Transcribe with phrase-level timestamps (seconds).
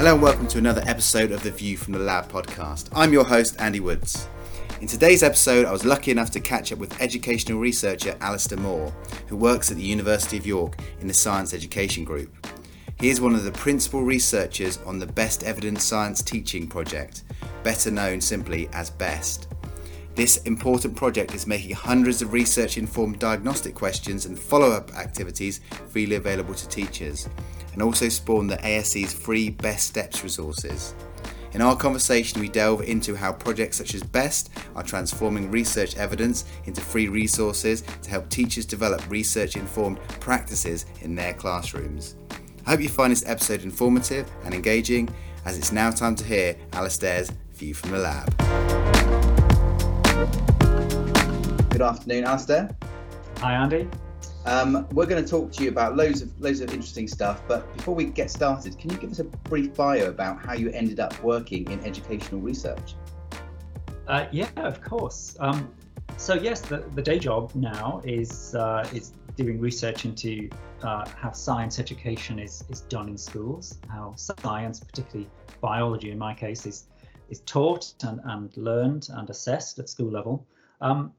[0.00, 2.88] Hello and welcome to another episode of the View from the Lab podcast.
[2.94, 4.28] I'm your host, Andy Woods.
[4.80, 8.90] In today's episode, I was lucky enough to catch up with educational researcher Alistair Moore,
[9.26, 12.34] who works at the University of York in the Science Education Group.
[12.98, 17.24] He is one of the principal researchers on the Best Evidence Science Teaching Project,
[17.62, 19.48] better known simply as BEST.
[20.14, 25.60] This important project is making hundreds of research informed diagnostic questions and follow up activities
[25.90, 27.28] freely available to teachers,
[27.72, 30.94] and also spawned the ASE's free Best Steps resources.
[31.52, 36.44] In our conversation, we delve into how projects such as BEST are transforming research evidence
[36.66, 42.14] into free resources to help teachers develop research informed practices in their classrooms.
[42.66, 45.08] I hope you find this episode informative and engaging,
[45.44, 48.28] as it's now time to hear Alastair's view from the lab.
[51.70, 52.76] Good afternoon, Alastair.
[53.38, 53.88] Hi, Andy.
[54.46, 57.76] Um, we're going to talk to you about loads of loads of interesting stuff, but
[57.76, 60.98] before we get started, can you give us a brief bio about how you ended
[60.98, 62.94] up working in educational research?
[64.08, 65.36] Uh, yeah, of course.
[65.40, 65.70] Um,
[66.16, 70.48] so yes, the, the day job now is uh, is doing research into
[70.82, 75.28] uh, how science education is is done in schools, how science, particularly
[75.60, 76.86] biology in my case, is
[77.28, 80.46] is taught and, and learned and assessed at school level.
[80.80, 81.12] Um,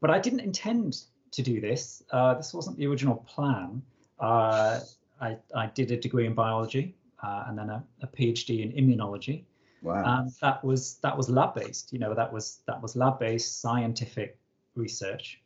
[0.00, 2.02] but I didn't intend to do this.
[2.10, 3.82] Uh, this wasn't the original plan.
[4.20, 4.80] Uh,
[5.20, 9.44] I, I, did a degree in biology uh, and then a, a, PhD in immunology.
[9.82, 10.20] Wow.
[10.20, 11.92] And that was that was lab based.
[11.92, 14.38] You know, that was that was lab based scientific
[14.76, 15.40] research,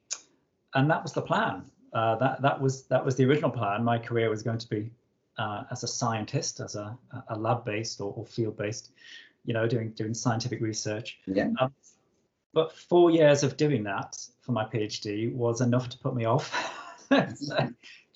[0.74, 1.64] and that was the plan.
[1.94, 3.82] Uh, that that was that was the original plan.
[3.82, 4.90] My career was going to be
[5.38, 6.98] uh, as a scientist, as a,
[7.28, 8.90] a lab based or, or field based.
[9.46, 11.18] You know, doing doing scientific research.
[11.26, 11.48] Yeah.
[11.58, 11.72] Um,
[12.52, 16.54] but four years of doing that for my PhD was enough to put me off.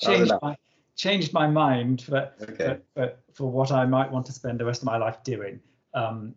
[0.00, 0.56] changed my
[0.96, 2.54] changed my mind for, okay.
[2.56, 5.58] for, for, for, what I might want to spend the rest of my life doing.
[5.94, 6.34] Um,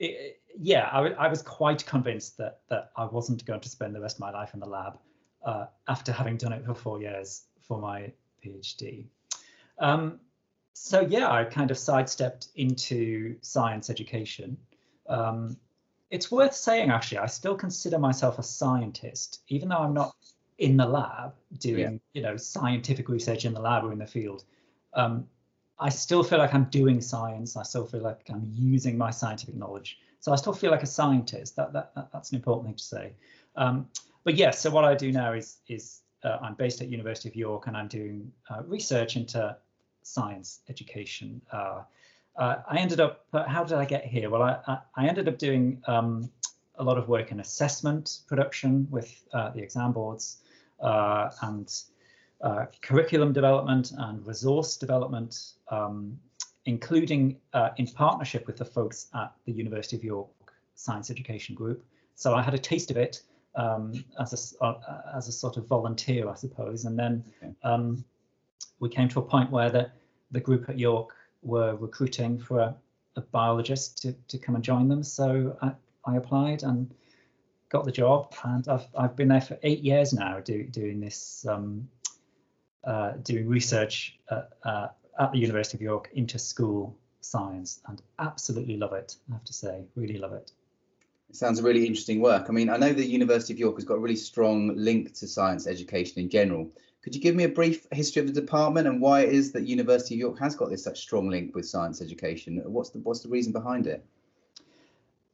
[0.00, 4.00] it, yeah, I, I, was quite convinced that that I wasn't going to spend the
[4.00, 4.98] rest of my life in the lab
[5.44, 8.12] uh, after having done it for four years for my
[8.44, 9.06] PhD.
[9.78, 10.20] Um,
[10.74, 14.56] so yeah, I kind of sidestepped into science education.
[15.08, 15.56] Um,
[16.14, 20.14] it's worth saying actually i still consider myself a scientist even though i'm not
[20.58, 21.98] in the lab doing yeah.
[22.12, 24.44] you know scientific research in the lab or in the field.
[24.94, 25.26] Um,
[25.78, 27.56] i still feel like i'm doing science.
[27.56, 29.98] I still feel like i'm using my scientific knowledge.
[30.20, 31.56] So i still feel like a scientist.
[31.56, 33.12] That, that, that that's an important thing to say.
[33.56, 33.88] Um,
[34.22, 37.36] but yes so what i do now is is uh, i'm based at university of
[37.36, 39.56] york and i'm doing uh, research into
[40.02, 41.40] science education.
[41.50, 41.82] Uh,
[42.36, 44.30] uh, I ended up, uh, how did I get here?
[44.30, 46.30] Well, I, I ended up doing um,
[46.76, 50.38] a lot of work in assessment production with uh, the exam boards
[50.80, 51.72] uh, and
[52.40, 56.18] uh, curriculum development and resource development, um,
[56.66, 60.28] including uh, in partnership with the folks at the University of York
[60.74, 61.84] Science Education Group.
[62.16, 63.22] So I had a taste of it
[63.54, 64.74] um, as a
[65.14, 67.24] as a sort of volunteer, I suppose, and then.
[67.62, 68.04] Um,
[68.80, 69.90] we came to a point where the
[70.30, 71.14] the group at York
[71.44, 72.74] were recruiting for a,
[73.16, 75.02] a biologist to, to come and join them.
[75.02, 75.72] So I,
[76.04, 76.92] I applied and
[77.70, 81.44] got the job, and I've I've been there for eight years now, do, doing this,
[81.48, 81.88] um,
[82.84, 84.88] uh, doing research at, uh,
[85.18, 89.16] at the University of York into school science, and absolutely love it.
[89.30, 90.52] I have to say, really love it.
[91.30, 92.46] It sounds really interesting work.
[92.48, 95.26] I mean, I know the University of York has got a really strong link to
[95.26, 96.70] science education in general.
[97.04, 99.66] Could you give me a brief history of the department and why it is that
[99.66, 102.62] University of York has got this such strong link with science education?
[102.64, 104.02] What's the what's the reason behind it?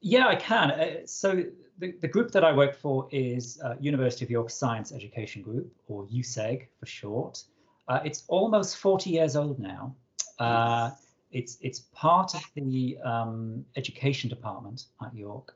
[0.01, 0.71] Yeah, I can.
[0.71, 1.45] Uh, so
[1.79, 5.73] the, the group that I work for is uh, University of York Science Education Group,
[5.87, 7.41] or USEG for short.
[7.87, 9.95] Uh, it's almost 40 years old now.
[10.39, 10.91] Uh,
[11.31, 15.55] it's it's part of the um, education department at York,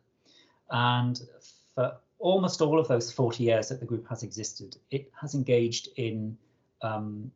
[0.71, 1.21] and
[1.73, 5.89] for almost all of those 40 years that the group has existed, it has engaged
[5.97, 6.37] in,
[6.81, 7.31] um,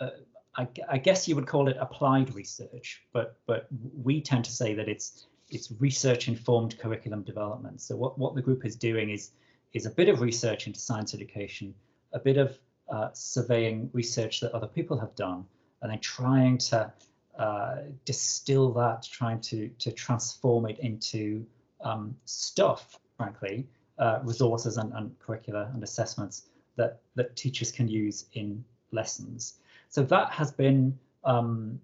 [0.00, 0.10] uh,
[0.56, 3.66] I, I, guess you would call it applied research, but but
[4.02, 7.80] we tend to say that it's it's research informed curriculum development.
[7.80, 9.30] So what, what the group is doing is
[9.72, 11.74] is a bit of research into science education,
[12.12, 12.58] a bit of
[12.90, 15.46] uh, surveying research that other people have done,
[15.80, 16.92] and then trying to
[17.38, 21.46] uh, distill that, trying to to transform it into
[21.82, 23.66] um, stuff, frankly,
[23.98, 26.46] uh, resources and, and curricula and assessments
[26.76, 29.54] that, that teachers can use in lessons.
[29.88, 31.80] So that has been um,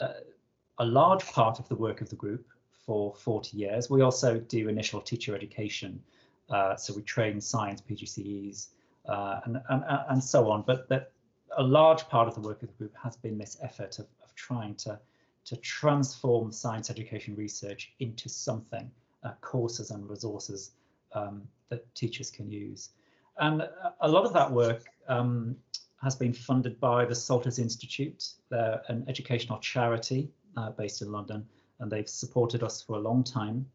[0.00, 0.08] uh,
[0.78, 2.46] a large part of the work of the group
[2.84, 3.88] for 40 years.
[3.88, 6.02] We also do initial teacher education.
[6.50, 8.68] Uh, so we train science PGCEs
[9.08, 10.62] uh, and, and, and so on.
[10.66, 11.12] But that
[11.56, 14.34] a large part of the work of the group has been this effort of, of
[14.34, 14.98] trying to
[15.44, 18.90] to transform science education research into something,
[19.24, 20.72] uh, courses and resources
[21.14, 22.90] um, that teachers can use.
[23.38, 23.68] And
[24.00, 25.56] a lot of that work um,
[26.02, 28.28] has been funded by the Salters Institute.
[28.50, 31.46] They're an educational charity uh, based in London,
[31.80, 33.66] and they've supported us for a long time.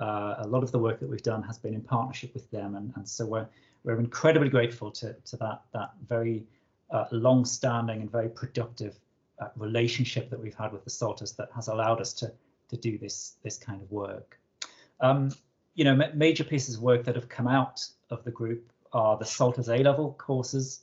[0.00, 2.76] Uh, a lot of the work that we've done has been in partnership with them,
[2.76, 3.48] and, and so we're
[3.84, 6.44] we're incredibly grateful to, to that that very
[6.90, 8.98] uh, long-standing and very productive
[9.40, 12.32] uh, relationship that we've had with the Salters that has allowed us to
[12.68, 14.38] to do this this kind of work.
[15.00, 15.30] Um,
[15.74, 19.16] you know, ma major pieces of work that have come out of the group are
[19.16, 20.80] the Salters A-level courses.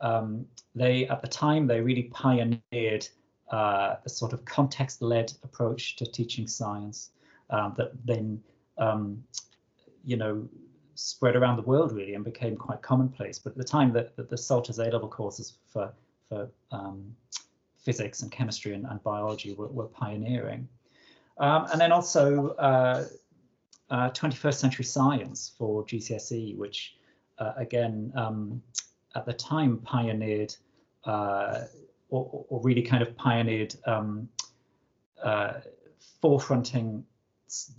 [0.00, 3.06] Um, they, at the time, they really pioneered
[3.50, 7.10] uh, the sort of context-led approach to teaching science
[7.50, 8.42] um, that then,
[8.78, 9.22] um,
[10.04, 10.48] you know,
[10.94, 13.38] spread around the world really and became quite commonplace.
[13.38, 15.92] But at the time, that the, the Salters A-level courses for
[16.30, 17.14] for um,
[17.76, 20.68] physics and chemistry and, and biology were, were pioneering.
[21.38, 23.04] Um, and then also uh,
[23.90, 26.96] uh, 21st century science for GCSE, which
[27.38, 28.62] uh, again, um,
[29.16, 30.54] at the time pioneered
[31.04, 31.62] uh,
[32.10, 34.28] or, or, really kind of pioneered um,
[35.22, 35.54] uh,
[36.22, 37.02] forefronting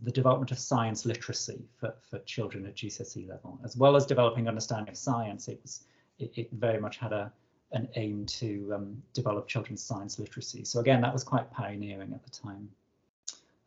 [0.01, 4.47] the development of science literacy for, for children at GCSE level, as well as developing
[4.47, 5.47] understanding of science.
[5.47, 5.83] It was
[6.19, 7.31] it, it very much had a
[7.73, 10.65] an aim to um, develop children's science literacy.
[10.65, 12.69] So again, that was quite pioneering at the time.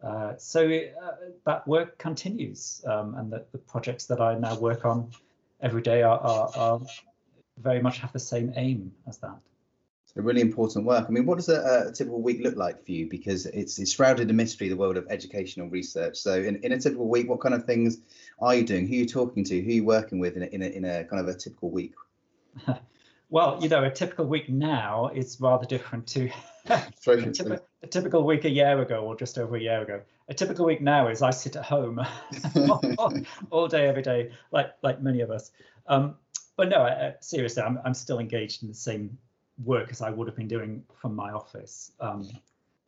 [0.02, 1.12] Uh, so uh,
[1.46, 5.10] that work continues, um, and the, the, projects that I now work on
[5.62, 6.80] every day are, are, are
[7.58, 9.38] very much have the same aim as that.
[10.14, 11.06] So really important work.
[11.08, 13.08] I mean, what does a, a, typical week look like for you?
[13.08, 16.16] Because it's, it's shrouded in mystery, the world of educational research.
[16.16, 17.98] So in, in a typical week, what kind of things
[18.40, 18.86] are you doing?
[18.86, 19.60] Who are you talking to?
[19.60, 21.70] Who are you working with in a, in a, in a kind of a typical
[21.70, 21.94] week?
[23.30, 26.30] well, you know, a typical week now is rather different to
[27.28, 30.00] a, typical, a, typical week a year ago or just over a year ago.
[30.28, 32.00] A typical week now is I sit at home
[33.50, 35.50] all, day, every day, like like many of us.
[35.86, 36.16] Um,
[36.56, 39.18] but no, I, seriously, I'm I'm still engaged in the same
[39.62, 41.92] work as I would have been doing from my office.
[42.00, 42.28] Um,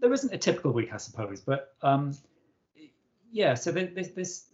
[0.01, 2.17] there isn't a typical week, I suppose, but um,
[3.31, 3.53] yeah.
[3.55, 4.45] So this, this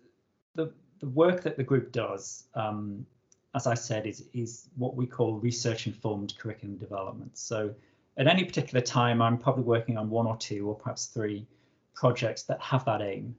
[0.56, 3.06] the the work that the group does um,
[3.54, 7.36] as I said, is, is what we call research informed curriculum development.
[7.36, 7.74] So
[8.16, 11.46] at any particular time, I'm probably working on one or two or perhaps three
[11.94, 13.34] projects that have that aim.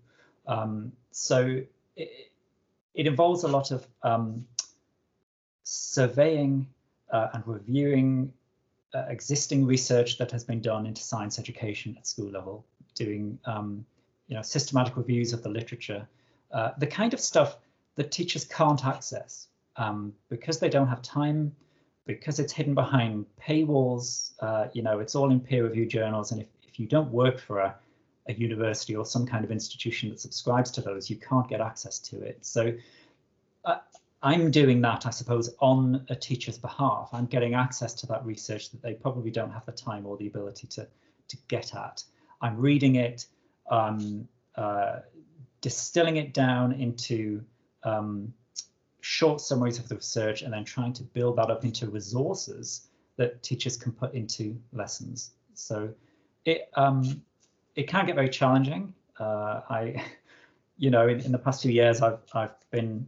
[0.47, 1.61] Um, so
[1.95, 2.31] it,
[2.93, 4.45] it, involves a lot of um,
[5.63, 6.67] surveying
[7.11, 8.33] uh, and reviewing
[8.93, 12.65] uh, existing research that has been done into science education at school level,
[12.95, 13.85] doing um,
[14.27, 16.07] you know systematic reviews of the literature,
[16.51, 17.57] uh, the kind of stuff
[17.95, 19.47] that teachers can't access
[19.77, 21.55] um, because they don't have time,
[22.05, 26.31] because it's hidden behind paywalls, uh, you know, it's all in peer review journals.
[26.31, 27.75] And if, if you don't work for a,
[28.27, 31.99] a university or some kind of institution that subscribes to those, you can't get access
[31.99, 32.45] to it.
[32.45, 32.73] So
[33.65, 33.77] uh,
[34.21, 37.09] I'm doing that, I suppose, on a teacher's behalf.
[37.13, 40.27] I'm getting access to that research that they probably don't have the time or the
[40.27, 40.87] ability to,
[41.29, 42.03] to get at.
[42.41, 43.27] I'm reading it,
[43.69, 44.99] um, uh,
[45.61, 47.43] distilling it down into
[47.83, 48.33] um,
[49.03, 52.87] short summaries of the research and then trying to build that up into resources
[53.17, 55.31] that teachers can put into lessons.
[55.53, 55.93] So
[56.45, 57.21] it um,
[57.75, 58.93] it can get very challenging.
[59.19, 60.03] Uh, I,
[60.77, 63.05] you know, in, in the past few years, I've I've been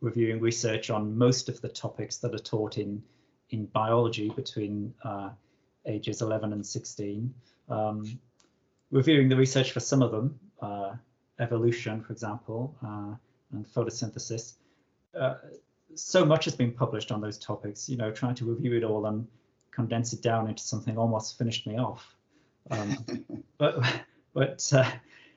[0.00, 3.02] reviewing research on most of the topics that are taught in
[3.50, 5.30] in biology between uh,
[5.86, 7.34] ages 11 and 16.
[7.70, 8.20] Um,
[8.90, 10.92] reviewing the research for some of them, uh,
[11.40, 13.14] evolution, for example, uh,
[13.52, 14.56] and photosynthesis,
[15.18, 15.36] uh,
[15.94, 17.88] so much has been published on those topics.
[17.88, 19.26] You know, trying to review it all and
[19.70, 22.16] condense it down into something almost finished me off.
[22.70, 23.24] Um,
[23.58, 23.82] but
[24.34, 24.90] but uh,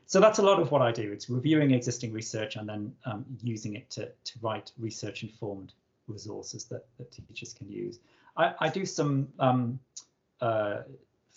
[0.05, 1.11] so that's a lot of what I do.
[1.11, 5.73] It's reviewing existing research and then um, using it to to write research informed
[6.07, 7.99] resources that, that teachers can use.
[8.35, 9.79] I, I do some um,
[10.41, 10.81] uh,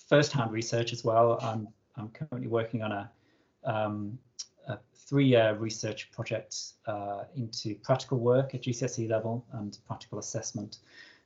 [0.08, 1.38] first-hand research as well.
[1.42, 3.10] I'm I'm currently working on a
[3.64, 4.18] um,
[4.68, 6.56] a three-year research project
[6.87, 10.78] uh, into practical work at GCSE level and practical assessment.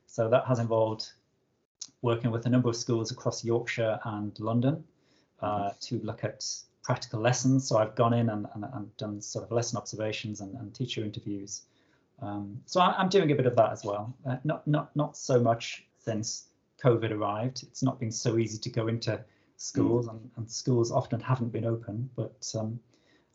[0.07, 1.11] So that has involved
[2.01, 4.83] working with a number of schools across Yorkshire and London
[5.41, 6.45] uh, to look at
[6.83, 7.67] practical lessons.
[7.67, 11.03] So I've gone in and, and, and done sort of lesson observations and, and teacher
[11.03, 11.61] interviews.
[12.21, 14.13] Um, so I, am doing a bit of that as well.
[14.25, 16.47] Uh, not not not so much since
[16.83, 17.63] COVID arrived.
[17.63, 19.23] It's not been so easy to go into
[19.57, 20.11] schools, mm.
[20.11, 22.09] and, and, schools often haven't been open.
[22.15, 22.79] But um,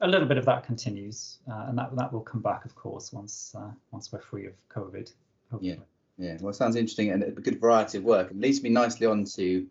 [0.00, 3.12] a little bit of that continues, uh, and that that will come back, of course,
[3.12, 5.12] once uh, once we're free of COVID.
[5.50, 5.70] Hopefully.
[5.70, 5.76] Yeah,
[6.18, 6.36] yeah.
[6.40, 8.30] Well, it sounds interesting and a good variety of work.
[8.30, 9.66] It leads me nicely on to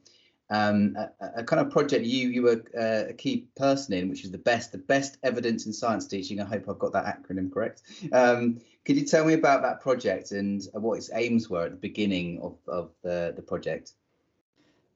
[0.50, 4.24] um, a, a, kind of project you you were uh, a key person in, which
[4.24, 6.39] is the best the best evidence in science teaching.
[6.39, 7.82] I hope I've got that acronym correct.
[8.12, 11.77] Um, could you tell me about that project and what its aims were at the
[11.77, 13.94] beginning of, of the, the project?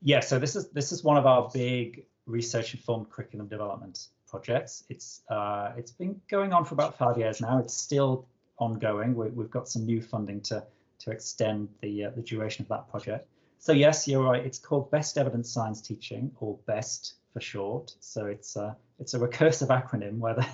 [0.02, 4.84] Yeah, so this is this is one of our big research informed curriculum development projects.
[4.90, 7.60] It's uh, it's been going on for about five years now.
[7.60, 9.16] It's still ongoing.
[9.16, 10.64] We, have got some new funding to
[11.00, 13.28] to extend the uh, the duration of that project.
[13.60, 14.46] So yes, you're right.
[14.46, 17.96] It's called Best Evidence Science Teaching, or BEST for short.
[18.00, 20.48] So it's a it's a recursive acronym where the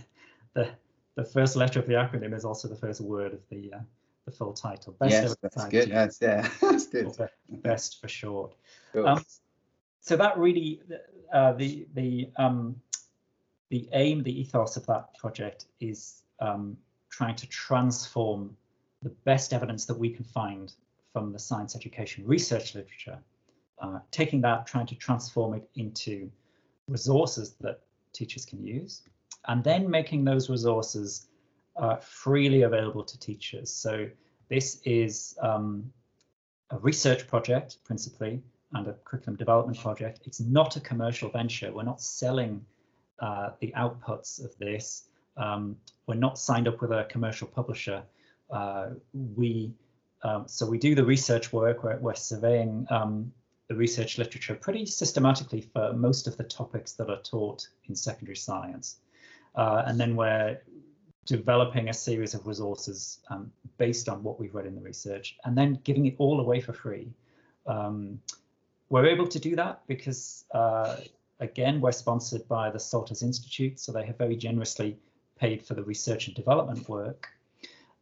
[0.54, 0.70] the,
[1.16, 3.80] the first letter of the acronym is also the first word of the uh,
[4.26, 4.94] the full title.
[5.00, 5.92] Best yes, that's good.
[5.92, 7.12] That's, yeah, that's good.
[7.50, 8.56] Best for short.
[8.94, 9.08] Cool.
[9.08, 9.26] Um,
[10.02, 10.82] so that really
[11.32, 12.76] uh, the the um,
[13.74, 16.78] the aim, the ethos of that project is um,
[17.10, 18.56] trying to transform
[19.02, 20.76] the best evidence that we can find
[21.12, 23.18] from the science education research literature,
[23.82, 26.30] uh, taking that, trying to transform it into
[26.88, 27.80] resources that
[28.14, 29.02] teachers can use,
[29.48, 31.30] and then making those resources
[31.76, 33.74] uh, freely available to teachers.
[33.74, 34.08] So
[34.50, 35.92] this is um,
[36.70, 38.40] a research project principally
[38.74, 40.20] and a curriculum development project.
[40.26, 41.72] It's not a commercial venture.
[41.74, 42.64] We're not selling
[43.24, 45.06] uh, the outputs of this.
[45.38, 45.78] Um,
[46.08, 48.04] we're not signed up with a commercial publisher.
[48.52, 49.74] Uh, we
[50.24, 53.32] um, so we do the research work, we're, we're surveying um,
[53.68, 58.38] the research literature pretty systematically for most of the topics that are taught in secondary
[58.38, 58.98] science.
[59.56, 60.60] Uh, and then we're
[61.26, 65.58] developing a series of resources um, based on what we've read in the research and
[65.58, 67.10] then giving it all away for free.
[67.68, 68.22] Um,
[68.90, 70.98] we're able to do that because, uh,
[71.44, 74.98] again, we're sponsored by the Salters Institute, so they have very generously
[75.38, 77.30] paid for the research and development work.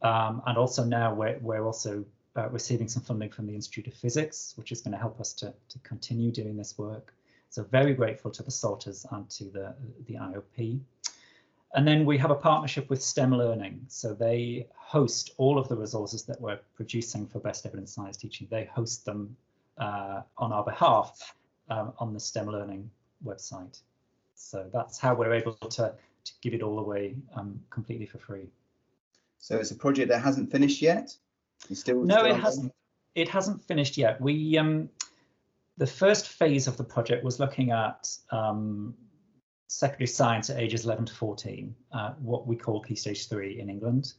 [0.00, 2.04] Um, and also now we're, we're also
[2.36, 5.32] uh, receiving some funding from the Institute of Physics, which is going to help us
[5.34, 7.14] to, to continue doing this work.
[7.50, 9.74] So very grateful to the Salters and to the,
[10.06, 10.80] the IOP.
[11.74, 13.84] And then we have a partnership with STEM Learning.
[13.88, 18.46] So they host all of the resources that we're producing for Best Evidence Science Teaching.
[18.50, 19.36] They host them
[19.78, 21.34] uh, on our behalf
[21.70, 22.90] um, on the STEM Learning
[23.24, 23.80] website.
[24.34, 28.48] So that's how we're able to, to give it all away um, completely for free.
[29.38, 31.16] So it's a project that hasn't finished yet.
[31.68, 32.72] You still no, still it hasn't.
[33.14, 34.20] It hasn't finished yet.
[34.20, 34.88] We um,
[35.78, 38.94] the first phase of the project was looking at um,
[39.68, 43.70] secondary science at ages 11 to 14, uh, what we call Key Stage 3 in
[43.70, 44.12] England.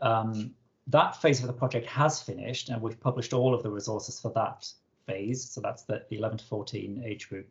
[0.00, 0.54] Um,
[0.88, 4.30] that phase of the project has finished and we've published all of the resources for
[4.34, 4.70] that
[5.06, 5.48] phase.
[5.48, 7.48] So that's the 11 to 14 age group.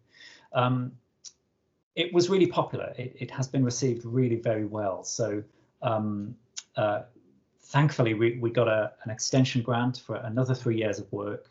[0.53, 0.91] Um,
[1.96, 2.94] it was really popular.
[2.98, 5.03] It, it, has been received really very well.
[5.03, 5.44] So
[5.82, 6.36] um,
[6.75, 7.01] uh,
[7.62, 11.50] thankfully, we, we got a, an extension grant for another three years of work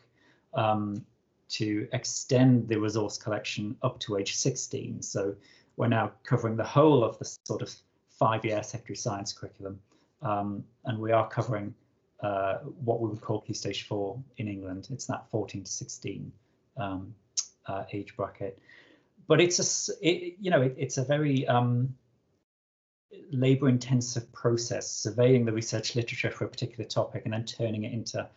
[0.53, 1.05] um,
[1.49, 5.01] to extend the resource collection up to age 16.
[5.01, 5.35] So
[5.77, 7.73] we're now covering the whole of the sort of
[8.17, 9.79] five-year secondary science curriculum.
[10.21, 11.73] Um, and we are covering
[12.21, 14.89] uh, what we would call Key Stage 4 in England.
[14.91, 16.31] It's that 14 to 16
[16.77, 17.13] um,
[17.65, 18.59] uh, age bracket.
[19.29, 21.95] But it's a, it, you know, it, it's a very um,
[23.31, 27.93] labor intensive process, surveying the research literature for a particular topic and then turning it
[27.93, 28.27] into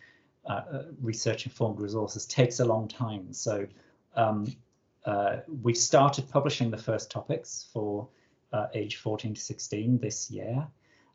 [0.45, 3.33] uh, uh research informed resources takes a long time.
[3.33, 3.67] So
[4.17, 4.55] um,
[5.07, 8.07] uh, we started publishing the first topics for
[8.53, 10.67] uh, age 14 to 16 this year.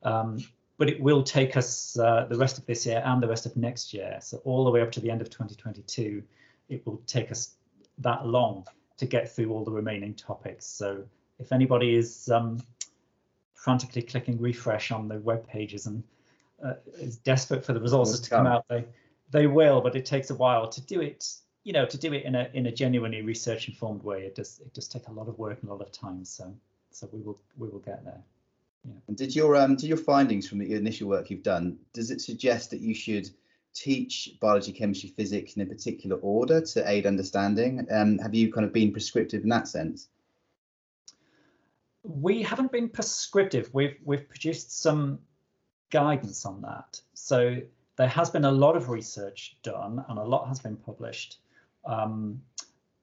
[0.01, 0.39] Um,
[0.79, 3.55] but it will take us uh, the rest of this year and the rest of
[3.55, 4.17] next year.
[4.21, 6.23] So all the way up to the end of 2022,
[6.69, 7.51] it will take us
[7.99, 8.65] that long
[8.97, 10.65] to get through all the remaining topics.
[10.65, 11.03] So
[11.39, 12.61] if anybody is um,
[13.53, 16.03] frantically clicking refresh on the web pages and
[16.63, 18.85] uh, is desperate for the resources to come out, they
[19.29, 21.33] they will, but it takes a while to do it.
[21.63, 24.61] You know, to do it in a in a genuinely research informed way, it does
[24.65, 26.23] it does take a lot of work and a lot of time.
[26.25, 26.53] So
[26.91, 28.23] so we will we will get there.
[28.85, 28.93] Yeah.
[29.07, 32.21] And did your um did your findings from the initial work you've done does it
[32.21, 33.29] suggest that you should
[33.77, 37.87] teach biology, chemistry, physics in a particular order to aid understanding?
[37.91, 40.09] Um, have you kind of been prescriptive in that sense?
[42.07, 43.69] we haven't been prescriptive.
[43.73, 45.19] We've we've produced some
[45.91, 47.01] guidance on that.
[47.13, 47.57] So
[47.97, 51.39] there has been a lot of research done and a lot has been published
[51.85, 52.41] um,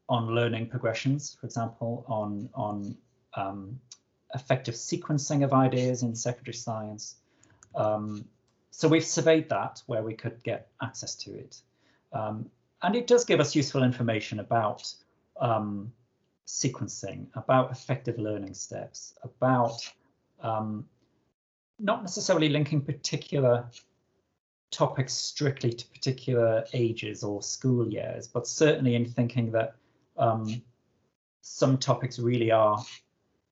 [0.09, 2.97] on learning progressions, for example, on on
[3.35, 3.79] um,
[4.35, 7.17] effective sequencing of ideas in secondary science.
[7.75, 8.25] Um,
[8.77, 11.61] so we've surveyed that where we could get access to it.
[12.13, 12.51] Um,
[12.83, 14.93] and it does give us useful information about
[15.41, 15.93] um,
[16.47, 19.81] sequencing, about effective learning steps, about
[20.41, 20.85] um,
[21.79, 23.65] not necessarily linking particular
[24.73, 29.77] topics strictly to particular ages or school years, but certainly in thinking that
[30.19, 30.61] um,
[31.43, 32.85] some topics really are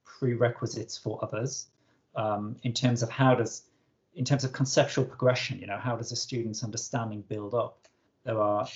[0.05, 1.69] prerequisites for others
[2.17, 3.63] um, in terms of how does,
[4.15, 7.87] in terms of conceptual progression, you know, how does a student's understanding build up?
[8.25, 8.67] There are,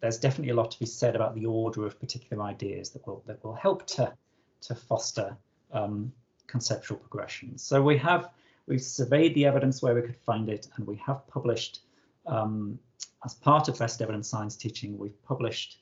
[0.00, 3.22] there's definitely a lot to be said about the order of particular ideas that will
[3.26, 4.12] that will help to
[4.60, 5.36] to foster
[5.72, 6.12] um,
[6.46, 7.56] conceptual progression.
[7.58, 8.30] So we have
[8.66, 11.80] we've surveyed the evidence where we could find it, and we have published
[12.26, 12.78] um,
[13.24, 14.98] as part of best evidence science teaching.
[14.98, 15.78] We've published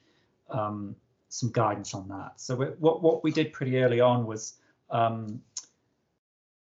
[0.50, 0.94] um,
[1.28, 2.40] some guidance on that.
[2.40, 4.54] So what what we did pretty early on was
[4.90, 5.42] um,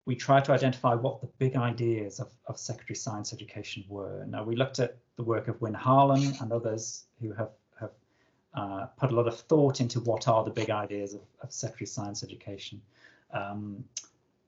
[0.07, 4.25] we tried to identify what the big ideas of, of secondary science education were.
[4.25, 7.91] Now we looked at the work of Wynne Harlen and others who have have
[8.53, 11.87] uh, put a lot of thought into what are the big ideas of, of secondary
[11.87, 12.81] science education.
[13.33, 13.83] Um,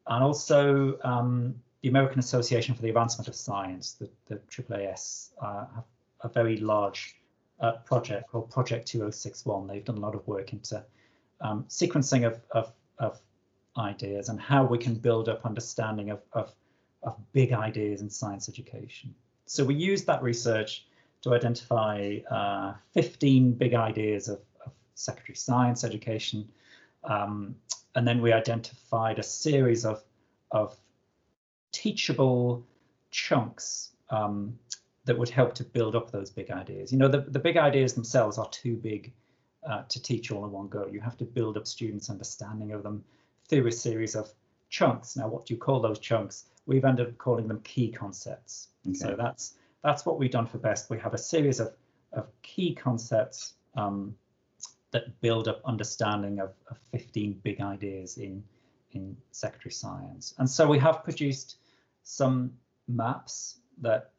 [0.08, 5.66] and also um, the American Association for the Advancement of Science, the, the AAAS, uh,
[5.76, 5.84] have
[6.22, 7.18] a very large
[7.60, 9.68] uh, project called Project 2061.
[9.68, 10.82] They've done a lot of work into
[11.42, 13.20] um, sequencing of, of, of,
[13.78, 16.54] ideas and how we can build up understanding of, of,
[17.04, 19.14] of big ideas in science education.
[19.46, 20.86] So we used that research
[21.22, 26.48] to identify uh, 15 big ideas of, of secondary science education.
[27.04, 27.56] Um,
[27.96, 30.04] and then we identified a series of,
[30.52, 30.78] of
[31.72, 32.66] teachable
[33.12, 34.58] chunks um,
[35.06, 36.92] that would help to build up those big ideas.
[36.92, 39.12] You know, the, the big ideas themselves are too big
[39.68, 40.88] uh, to teach all in one go.
[40.88, 43.04] You have to build up students' understanding of them
[43.50, 44.32] through a series of
[44.70, 45.16] chunks.
[45.16, 46.46] Now, what do you call those chunks?
[46.66, 48.70] We've ended up calling them key concepts.
[48.88, 48.96] Okay.
[48.96, 50.90] So that's that's what we've done for BEST.
[50.90, 51.74] We have a series of,
[52.14, 54.16] of key concepts um,
[54.92, 58.44] that build up understanding of, of 15 big ideas in,
[58.92, 60.34] in secondary science.
[60.38, 61.58] And so we have produced
[62.04, 62.52] some
[62.88, 64.12] maps that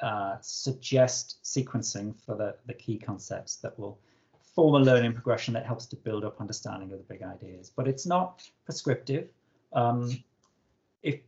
[0.00, 3.98] uh, suggest sequencing for the, the key concepts that will
[4.58, 7.70] form a learning progression that helps to build up understanding of the big ideas.
[7.76, 9.28] But it's not prescriptive.
[9.72, 10.24] Um,
[11.04, 11.20] if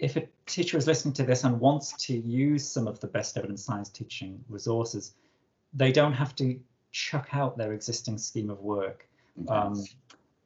[0.00, 3.36] if a teacher is listening to this and wants to use some of the best
[3.36, 5.14] evidence science teaching resources,
[5.72, 6.58] they don't have to
[6.90, 9.06] chuck out their existing scheme of work.
[9.48, 9.84] Um,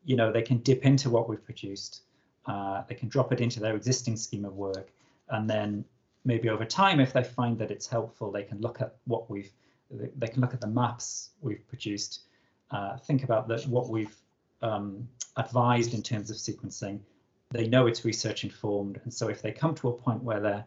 [0.04, 2.02] you know, they can dip into what we've produced.
[2.44, 4.92] Uh, they can drop it into their existing scheme of work,
[5.30, 5.82] and then
[6.26, 9.50] maybe over time, if they find that it's helpful, they can look at what we've.
[9.92, 12.22] They can look at the maps we've produced,
[12.70, 14.16] uh, think about that what we've
[14.62, 17.00] um, advised in terms of sequencing.
[17.50, 20.64] They know it's research informed, and so if they come to a point where they're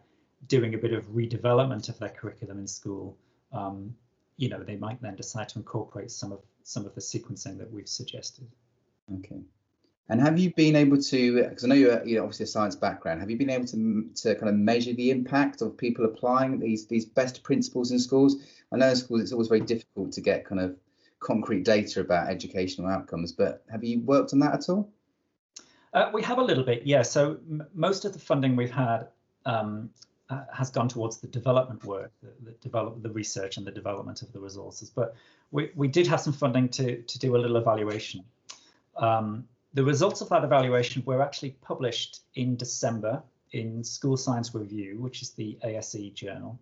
[0.48, 3.18] doing a bit of redevelopment of their curriculum in school,
[3.52, 3.96] um,
[4.38, 7.72] you know, they might then decide to incorporate some of some of the sequencing that
[7.72, 8.48] we've suggested.
[9.20, 9.42] Okay.
[10.08, 12.76] And have you been able to, because I know you're, you know, obviously a science
[12.76, 16.60] background, have you been able to to kind of measure the impact of people applying
[16.60, 18.36] these these best principles in schools?
[18.72, 20.78] I know in schools it's always very difficult to get kind of
[21.20, 24.92] concrete data about educational outcomes, but have you worked on that at all?
[25.94, 27.02] Uh, we have a little bit, yeah.
[27.02, 27.38] So
[27.74, 29.08] most of the funding we've had
[29.46, 29.90] um,
[30.30, 34.22] uh, has gone towards the development work, the, the, develop the research and the development
[34.22, 34.90] of the resources.
[34.90, 35.16] But
[35.52, 38.24] we, we did have some funding to, to do a little evaluation.
[38.98, 44.98] Um, the results of that evaluation were actually published in December in School Science Review,
[45.00, 46.58] which is the ASE journal.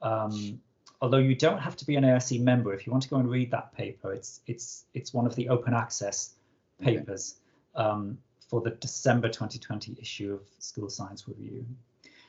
[0.00, 0.60] Um,
[1.02, 3.30] although you don't have to be an ASE member, if you want to go and
[3.30, 6.34] read that paper, it's it's it's one of the open access
[6.80, 7.34] papers
[7.76, 7.86] okay.
[7.86, 11.66] um, for the December 2020 issue of School Science Review.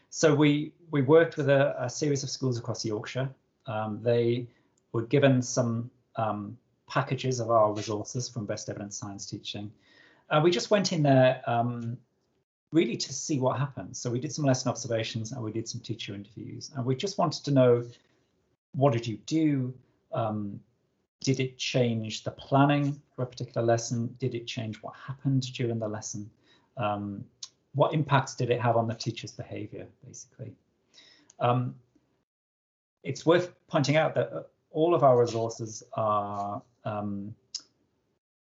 [0.10, 3.29] So we we worked with a, a series of schools across Yorkshire.
[3.67, 4.47] Um, they
[4.91, 6.58] were given some um,
[6.89, 9.71] packages of our resources from Best Evidence Science Teaching.
[10.29, 11.97] Uh, we just went in there um,
[12.71, 13.95] really to see what happened.
[13.95, 17.17] So we did some lesson observations and we did some teacher interviews, and we just
[17.17, 17.83] wanted to know
[18.73, 19.73] what did you do?
[20.13, 20.59] Um,
[21.21, 24.15] did it change the planning for a particular lesson?
[24.19, 26.29] Did it change what happened during the lesson?
[26.77, 27.25] Um,
[27.73, 30.53] what impacts did it have on the teacher's behavior, basically?
[31.39, 31.75] Um,
[33.03, 37.35] it's worth pointing out that uh, all of our resources are um,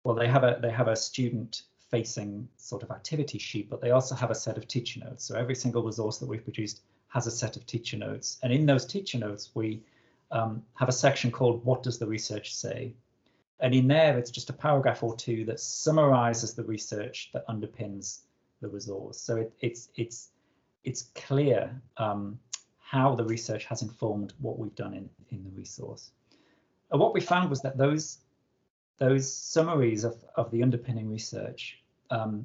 [0.05, 1.63] well, they have a they have a student
[1.95, 5.25] facing sort of activity sheet, but they also have a set of teacher notes.
[5.25, 8.67] So every single resource that we've produced has a set of teacher notes, and in
[8.67, 9.81] those teacher notes we
[10.33, 12.95] um, have a section called "What does the research say?"
[13.61, 18.23] And in there, it's just a paragraph or two that summarizes the research that underpins
[18.61, 19.17] the resource.
[19.21, 20.31] So it, it's it's
[20.83, 22.41] it's clear um,
[22.79, 26.11] how the research has informed what we've done in in the resource.
[26.91, 28.19] And what we found was that those
[28.99, 32.45] those summaries of of the underpinning research um,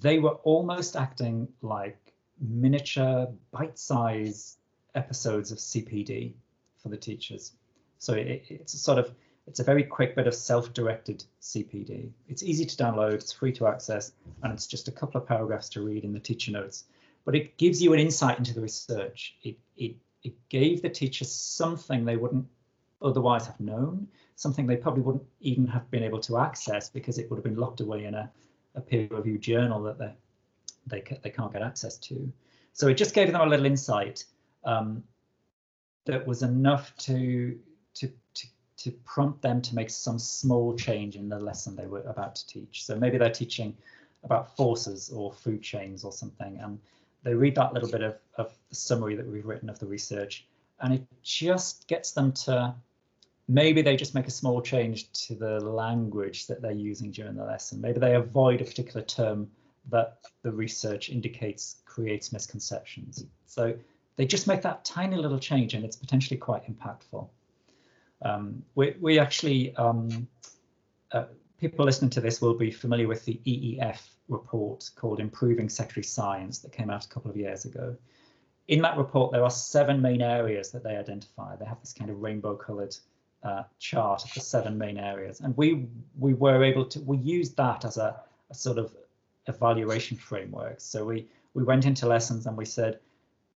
[0.00, 1.98] they were almost acting like
[2.40, 4.58] miniature bite-sized
[4.94, 6.34] episodes of CPD
[6.82, 7.52] for the teachers.
[7.98, 9.14] So it, it's a sort of
[9.46, 12.10] It's a very quick bit of self-directed CPD.
[12.28, 15.68] It's easy to download, it's free to access, and it's just a couple of paragraphs
[15.70, 16.84] to read in the teacher notes.
[17.24, 19.36] But it gives you an insight into the research.
[19.42, 22.46] It, it, it gave the teachers something they wouldn't
[23.00, 27.28] otherwise have known, something they probably wouldn't even have been able to access because it
[27.30, 28.30] would have been locked away in a,
[28.74, 30.12] a peer-reviewed journal that they,
[30.86, 32.32] they, they can't get access to.
[32.74, 34.24] So it just gave them a little insight
[34.64, 35.02] um,
[36.04, 37.58] that was enough to,
[37.94, 38.46] to, to,
[38.76, 42.46] to prompt them to make some small change in the lesson they were about to
[42.46, 42.84] teach.
[42.84, 43.74] So maybe they're teaching
[44.22, 46.78] about forces or food chains or something, and
[47.22, 50.46] they read that little bit of, of the summary that we've written of the research,
[50.80, 52.74] and it just gets them to
[53.48, 57.44] maybe they just make a small change to the language that they're using during the
[57.44, 57.80] lesson.
[57.80, 59.48] Maybe they avoid a particular term
[59.90, 63.24] that the research indicates creates misconceptions.
[63.46, 63.74] So
[64.16, 67.28] they just make that tiny little change and it's potentially quite impactful.
[68.22, 70.26] Um, we, we actually, um,
[71.12, 71.26] uh,
[71.60, 76.58] people listening to this will be familiar with the EEF report called Improving Secondary Science
[76.60, 77.96] that came out a couple of years ago.
[78.68, 81.54] In that report, there are seven main areas that they identify.
[81.54, 82.96] They have this kind of rainbow colored
[83.46, 85.40] uh, chart of the seven main areas.
[85.40, 85.86] And we
[86.18, 88.16] we were able to, we used that as a,
[88.50, 88.92] a sort of
[89.46, 90.80] evaluation framework.
[90.80, 92.98] So we, we went into lessons and we said,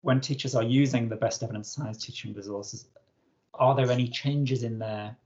[0.02, 2.86] when teachers are using the best evidence science teaching resources,
[3.54, 5.16] are there any changes in their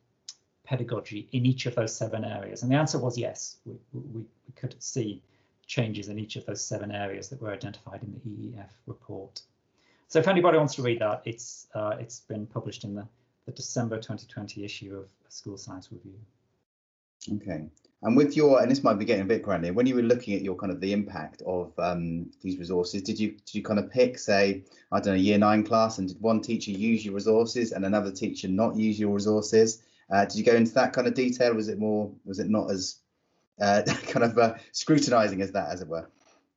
[0.64, 2.62] pedagogy in each of those seven areas?
[2.62, 5.22] And the answer was yes, we, we, we could see
[5.66, 9.42] changes in each of those seven areas that were identified in the EEF report.
[10.06, 13.06] So if anybody wants to read that, it's uh, it's been published in the
[13.46, 16.18] the December 2020 issue of School Science Review.
[17.34, 17.66] Okay.
[18.04, 20.34] And with your, and this might be getting a bit granular, when you were looking
[20.34, 23.78] at your kind of the impact of um, these resources, did you did you kind
[23.78, 27.14] of pick, say, I don't know, year nine class, and did one teacher use your
[27.14, 29.82] resources and another teacher not use your resources?
[30.10, 31.54] Uh, did you go into that kind of detail?
[31.54, 32.96] Was it more, was it not as
[33.60, 36.08] uh, kind of uh, scrutinizing as that, as it were?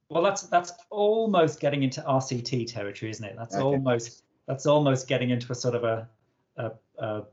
[0.09, 3.35] Well, that's that's almost getting into RCT territory, isn't it?
[3.37, 3.63] That's okay.
[3.63, 6.09] almost that's almost getting into a sort of a
[6.57, 7.23] a, a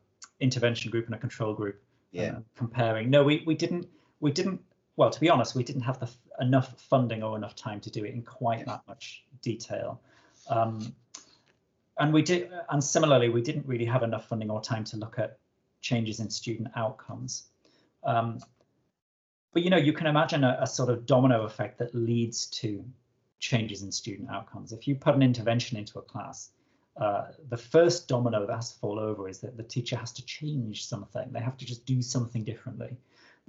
[0.40, 1.82] intervention group and a control group.
[2.10, 2.32] Yeah.
[2.32, 3.10] Uh, comparing.
[3.10, 3.88] No, we we didn't
[4.20, 4.60] we didn't.
[4.96, 8.04] Well, to be honest, we didn't have the enough funding or enough time to do
[8.04, 8.64] it in quite yeah.
[8.66, 10.00] that much detail.
[10.48, 10.94] Um,
[11.98, 15.18] and we did, and similarly, we didn't really have enough funding or time to look
[15.18, 15.38] at
[15.80, 17.44] changes in student outcomes.
[18.04, 18.38] Um,
[19.52, 22.84] but you know, you can imagine a, a, sort of domino effect that leads to
[23.38, 24.72] changes in student outcomes.
[24.72, 26.50] If you put an intervention into a class,
[26.96, 30.24] uh, the first domino that has to fall over is that the teacher has to
[30.24, 31.26] change something.
[31.30, 32.96] They have to just do something differently.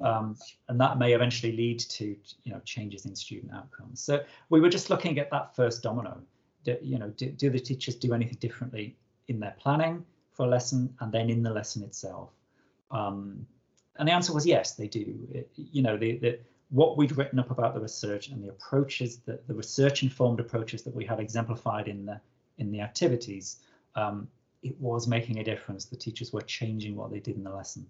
[0.01, 0.37] Um,
[0.69, 4.01] and that may eventually lead to you know changes in student outcomes.
[4.01, 6.21] So we were just looking at that first domino.
[6.63, 8.95] Do, you know, do, do the teachers do anything differently
[9.27, 12.29] in their planning for a lesson and then in the lesson itself?
[12.89, 13.45] Um,
[13.97, 15.27] and the answer was yes, they do.
[15.31, 19.19] It, you know, the, the, what we'd written up about the research and the approaches,
[19.25, 22.19] the research informed approaches that we have exemplified in the
[22.57, 23.57] in the activities,
[23.95, 24.27] um,
[24.61, 25.85] it was making a difference.
[25.85, 27.85] The teachers were changing what they did in the lesson.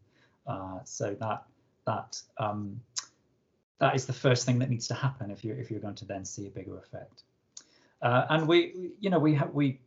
[0.46, 1.44] Uh, so that
[1.86, 2.82] that um,
[3.80, 6.06] that is the first thing that needs to happen if you if you're going to
[6.06, 7.24] then see a bigger effect.
[8.02, 9.80] Uh, and we, you know, we have we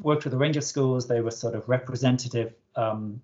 [0.00, 1.06] worked with a range of schools.
[1.06, 3.20] They were sort of representative um,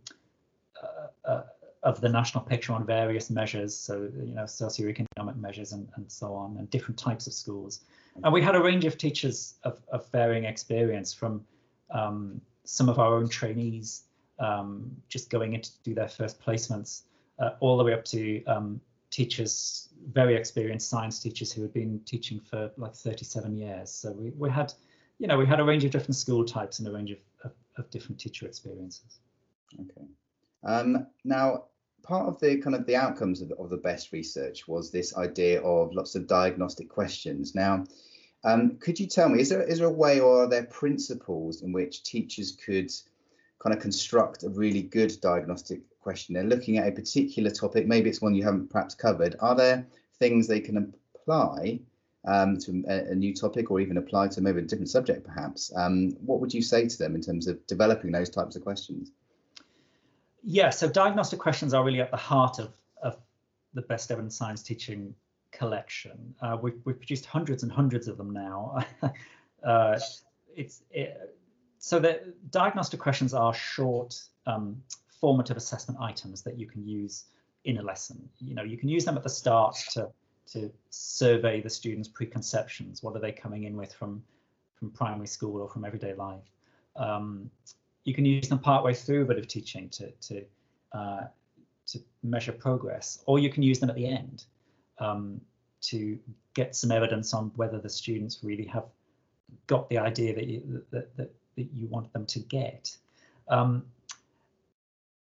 [0.81, 1.43] uh, uh,
[1.83, 6.35] of the national picture on various measures, so you know, socioeconomic measures and, and so
[6.35, 7.81] on, and different types of schools.
[8.25, 11.45] And we had a range of teachers of, of varying experience from
[11.91, 14.05] um, some of our own trainees
[14.39, 17.03] um, just going in to do their first placements,
[17.39, 22.01] uh, all the way up to um, teachers, very experienced science teachers who had been
[22.05, 23.91] teaching for like 37 years.
[23.91, 24.73] So we, we had,
[25.19, 27.53] you know, we had a range of different school types and a range of, of,
[27.79, 29.21] of different teacher experiences.
[29.75, 30.07] Okay.
[30.65, 31.65] Um, now,
[32.07, 35.17] part of the kind of the outcomes of the, of the best research was this
[35.17, 37.55] idea of lots of diagnostic questions.
[37.55, 37.85] Now,
[38.45, 41.63] um, could you tell me, is there is there a way or are there principles
[41.63, 42.93] in which teachers could
[43.59, 46.35] kind of construct a really good diagnostic question?
[46.35, 49.35] They're looking at a particular topic, maybe it's one you haven't perhaps covered.
[49.41, 49.87] Are there
[50.19, 51.81] things they can apply
[52.25, 55.73] um, to a, a, new topic or even apply to maybe a different subject perhaps?
[55.75, 59.11] Um, what would you say to them in terms of developing those types of questions?
[60.43, 62.73] Yeah, so diagnostic questions are really at the heart of,
[63.03, 63.17] of
[63.75, 65.15] the best evidence science teaching
[65.53, 66.35] collection.
[66.41, 68.85] Uh, we've, we've produced hundreds and hundreds of them now.
[69.65, 69.99] uh,
[70.55, 71.37] it's it,
[71.79, 74.83] so the diagnostic questions are short um,
[75.21, 77.25] formative assessment items that you can use
[77.65, 78.29] in a lesson.
[78.39, 80.11] You know, you can use them at the start to
[80.53, 83.03] to survey the students' preconceptions.
[83.03, 84.23] What are they coming in with from
[84.75, 86.45] from primary school or from everyday life?
[86.97, 87.51] Um,
[88.07, 90.45] you can use them partway through a bit of teaching to to
[90.93, 91.25] uh,
[91.87, 94.45] to measure progress, or you can use them at the end
[94.99, 95.41] um,
[95.83, 96.19] to
[96.55, 98.85] get some evidence on whether the students really have
[99.67, 102.97] got the idea that you, that, that, that you want them to get.
[103.49, 103.85] Um,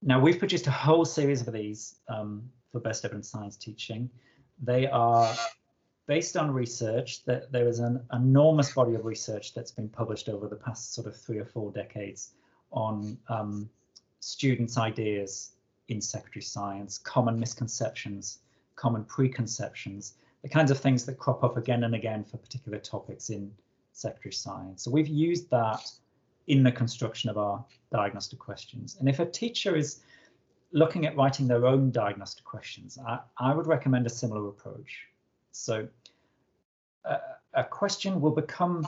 [0.01, 4.09] now, we've produced a whole series of these um, for Best Evidence Science Teaching.
[4.63, 5.35] They are
[6.07, 10.47] based on research that there is an enormous body of research that's been published over
[10.47, 12.31] the past sort of three or four decades
[12.75, 13.69] on um,
[14.19, 15.51] students' ideas
[15.87, 18.39] in secondary science, common misconceptions,
[18.75, 23.29] common preconceptions, the kinds of things that crop up again and again for particular topics
[23.29, 23.51] in
[23.93, 24.83] secondary science.
[24.83, 25.91] So we've used that
[26.47, 28.97] in the construction of our diagnostic questions.
[28.99, 30.01] And if a teacher is
[30.71, 35.07] looking at writing their own diagnostic questions, I, I would recommend a similar approach.
[35.51, 35.87] So
[37.05, 37.17] uh,
[37.53, 38.85] a question will become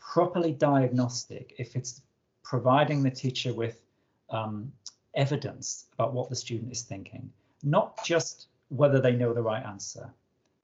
[0.00, 2.00] properly diagnostic if it's
[2.42, 3.82] providing the teacher with
[4.30, 4.72] um,
[5.14, 7.30] evidence about what the student is thinking,
[7.62, 10.10] not just whether they know the right answer,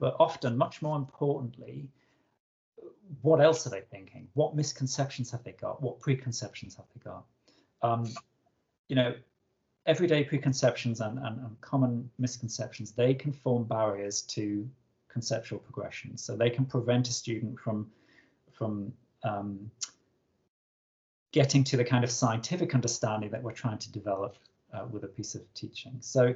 [0.01, 1.89] but often, much more importantly,
[3.23, 4.29] what else are they thinking?
[4.35, 5.83] What misconceptions have they got?
[5.83, 7.25] What preconceptions have they got?
[7.83, 8.07] Um,
[8.89, 9.15] you know,
[9.87, 14.69] everyday preconceptions and, and, and, common misconceptions, they can form barriers to
[15.09, 16.17] conceptual progression.
[16.17, 17.91] So they can prevent a student from,
[18.53, 18.93] from
[19.25, 19.71] um,
[21.33, 24.37] getting to the kind of scientific understanding that we're trying to develop
[24.73, 25.97] uh, with a piece of teaching.
[26.01, 26.35] So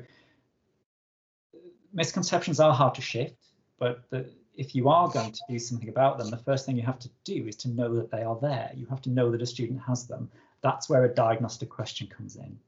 [1.92, 3.36] misconceptions are hard to shift,
[3.78, 6.82] but the, if you are going to do something about them, the first thing you
[6.82, 8.70] have to do is to know that they are there.
[8.74, 10.30] You have to know that a student has them.
[10.60, 12.58] That's where a diagnostic question comes in.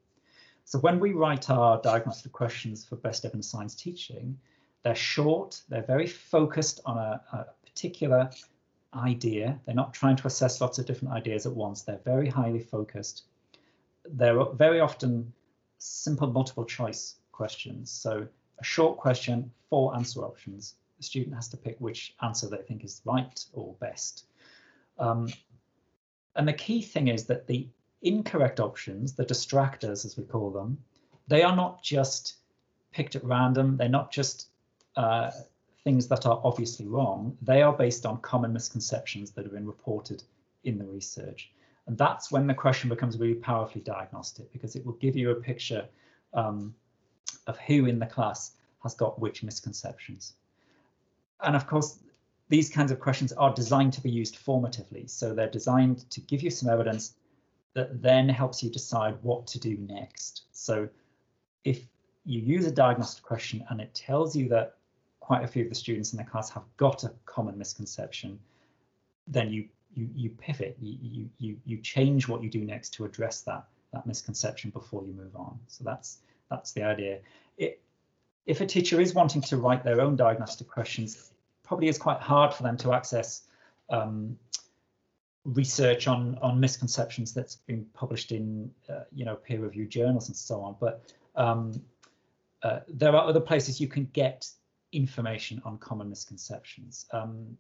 [0.65, 4.39] So when we write our diagnostic questions for best evidence science teaching,
[4.83, 8.31] they're short, they're very focused on a, a particular
[8.97, 9.59] idea.
[9.65, 11.83] They're not trying to assess lots of different ideas at once.
[11.83, 13.25] They're very highly focused.
[14.05, 15.33] They're very often
[15.79, 17.91] simple multiple choice questions.
[17.91, 18.27] So
[18.59, 22.85] a short question, four answer options the student has to pick which answer they think
[22.85, 24.27] is right or best.
[24.99, 25.29] Um,
[26.37, 27.69] and the key thing is that the
[28.03, 30.79] incorrect options, the distractors as we call them,
[31.27, 32.37] they are not just
[32.93, 33.77] picked at random.
[33.77, 34.49] They're not just
[34.97, 35.31] uh,
[35.85, 37.37] things that are obviously wrong.
[37.43, 40.23] They are based on common misconceptions that have been reported
[40.65, 41.53] in the research.
[41.87, 45.35] And that's when the question becomes really powerfully diagnostic because it will give you a
[45.35, 45.87] picture
[46.33, 46.75] um,
[47.47, 50.35] of who in the class has got which misconceptions
[51.45, 51.99] and of course,
[52.49, 55.09] these kinds of questions are designed to be used formatively.
[55.09, 57.15] So they're designed to give you some evidence
[57.75, 60.43] that then helps you decide what to do next.
[60.53, 60.89] So
[61.65, 61.81] if
[62.25, 64.77] you use a diagnostic question and it tells you that
[65.25, 68.39] quite a few of the students in the class have got a common misconception,
[69.27, 73.41] then you you you pivot, you you you change what you do next to address
[73.41, 75.59] that that misconception before you move on.
[75.67, 76.19] So that's
[76.51, 77.21] that's the idea.
[77.57, 77.81] It,
[78.45, 81.33] if a teacher is wanting to write their own diagnostic questions,
[81.63, 83.45] probably is quite hard for them to access
[83.89, 84.39] um,
[85.47, 90.61] research on on misconceptions that's been published in uh, you know peer-reviewed journals and so
[90.61, 90.77] on.
[90.79, 91.81] But um,
[92.63, 94.51] uh, there are other places you can get
[94.95, 97.07] information on common misconceptions.
[97.13, 97.57] Um,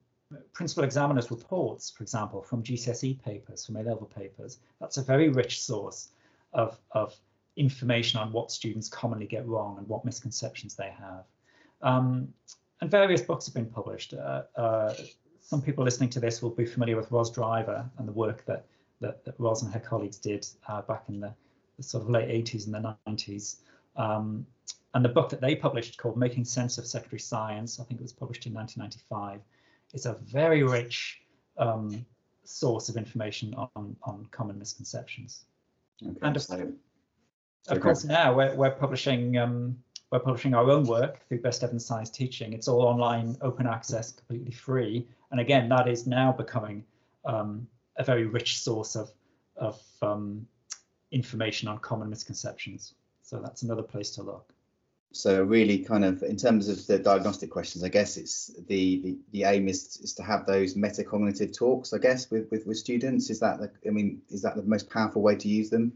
[0.52, 5.60] principal examiners reports, for example, from GCSE papers, from A-level papers, that's a very rich
[5.60, 6.08] source
[6.52, 7.14] of, of
[7.56, 11.24] information on what students commonly get wrong and what misconceptions they have.
[11.82, 12.32] Um,
[12.80, 14.14] and various books have been published.
[14.14, 14.94] Uh, uh,
[15.40, 18.66] some people listening to this will be familiar with Ros Driver and the work that,
[19.00, 21.32] that, that Ros and her colleagues did uh, back in the,
[21.76, 23.56] the, sort of late 80s and the 90s.
[23.96, 24.46] Um,
[24.94, 28.02] and the book that they published called Making Sense of Secondary Science, I think it
[28.02, 29.40] was published in 1995,
[29.92, 31.20] is a very rich
[31.58, 32.06] um,
[32.44, 35.44] source of information on, on common misconceptions.
[36.02, 36.72] Okay, and of, so
[37.68, 39.76] of course, now we're, we're publishing um,
[40.12, 42.52] we're publishing our own work through Best Evidence Science Teaching.
[42.52, 45.08] It's all online, open access, completely free.
[45.32, 46.84] And again, that is now becoming
[47.24, 49.10] um, a very rich source of
[49.56, 50.46] of um,
[51.10, 52.94] information on common misconceptions.
[53.22, 54.53] So that's another place to look.
[55.16, 59.18] So really, kind of in terms of the diagnostic questions, I guess it's the the,
[59.32, 61.92] the aim is is to have those metacognitive talks.
[61.92, 63.30] I guess with with, with students.
[63.30, 65.92] Is that the, I mean, is that the most powerful way to use them?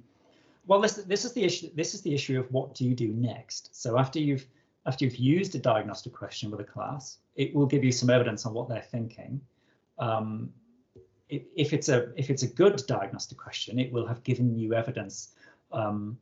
[0.69, 1.71] well, this this is the issue.
[1.75, 3.71] This is the issue of what do you do next.
[3.73, 4.47] So after you've
[4.87, 8.45] after you've used a diagnostic question with a class, it will give you some evidence
[8.45, 9.41] on what they're thinking.
[9.99, 10.53] Um,
[11.31, 15.31] if it's a if it's a good diagnostic question, it will have given you evidence
[15.73, 16.19] um,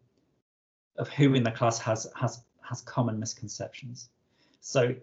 [0.96, 4.08] of who in the class has has has common misconceptions.
[4.60, 4.94] So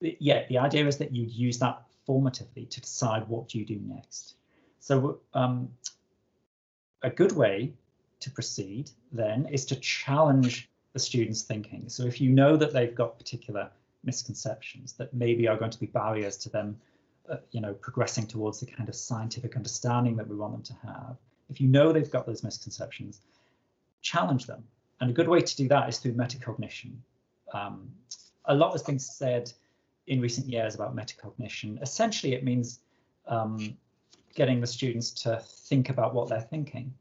[0.00, 4.34] yeah, the idea is that you use that formatively to decide what you do next.
[4.80, 5.70] So um,
[7.02, 7.72] a good way
[8.20, 11.88] to proceed then is to challenge the students' thinking.
[11.88, 13.70] So if you know that they've got particular
[14.04, 16.78] misconceptions that maybe are going to be barriers to them,
[17.28, 20.86] uh, you know, progressing towards the kind of scientific understanding that we want them to
[20.86, 21.16] have,
[21.50, 23.20] if you know they've got those misconceptions,
[24.02, 24.62] challenge them.
[25.04, 26.92] And a good way to do that is through metacognition.
[27.52, 27.92] Um,
[28.46, 29.52] a lot has been said
[30.06, 31.82] in recent years about metacognition.
[31.82, 32.80] Essentially, it means
[33.26, 33.76] um,
[34.34, 36.94] getting the students to think about what they're thinking.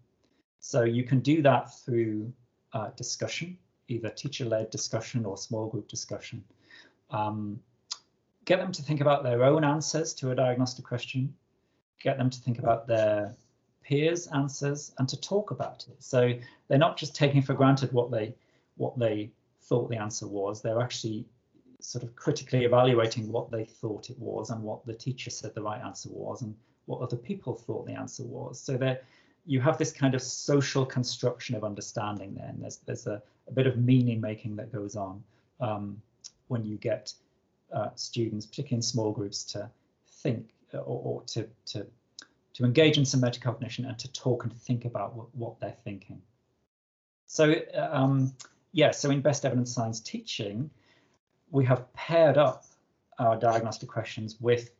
[0.59, 2.33] So you can do that through
[2.73, 6.43] uh, discussion, either teacher-led discussion or small group discussion.
[7.09, 7.57] Um,
[8.43, 11.33] get them to think about their own answers to a diagnostic question,
[12.01, 13.33] get them to think about their
[13.83, 16.01] peers' answers and to talk about it.
[16.01, 16.33] So
[16.67, 18.33] they're not just taking for granted what they
[18.77, 21.25] what they thought the answer was, they're actually
[21.79, 25.61] sort of critically evaluating what they thought it was and what the teacher said the
[25.61, 28.59] right answer was and what other people thought the answer was.
[28.59, 29.03] So that
[29.45, 33.51] you have this kind of social construction of understanding there, and there's there's a, a
[33.51, 35.23] bit of meaning making that goes on
[35.59, 36.01] um,
[36.47, 37.13] when you get
[37.73, 39.69] uh, students, particularly in small groups, to
[40.21, 41.85] think uh, or, or, to to
[42.53, 46.21] to engage in some metacognition and to talk and think about what, what they're thinking.
[47.25, 48.33] So um,
[48.71, 50.69] yeah, so in best evidence science teaching,
[51.51, 52.65] we have paired up
[53.19, 54.71] our diagnostic questions with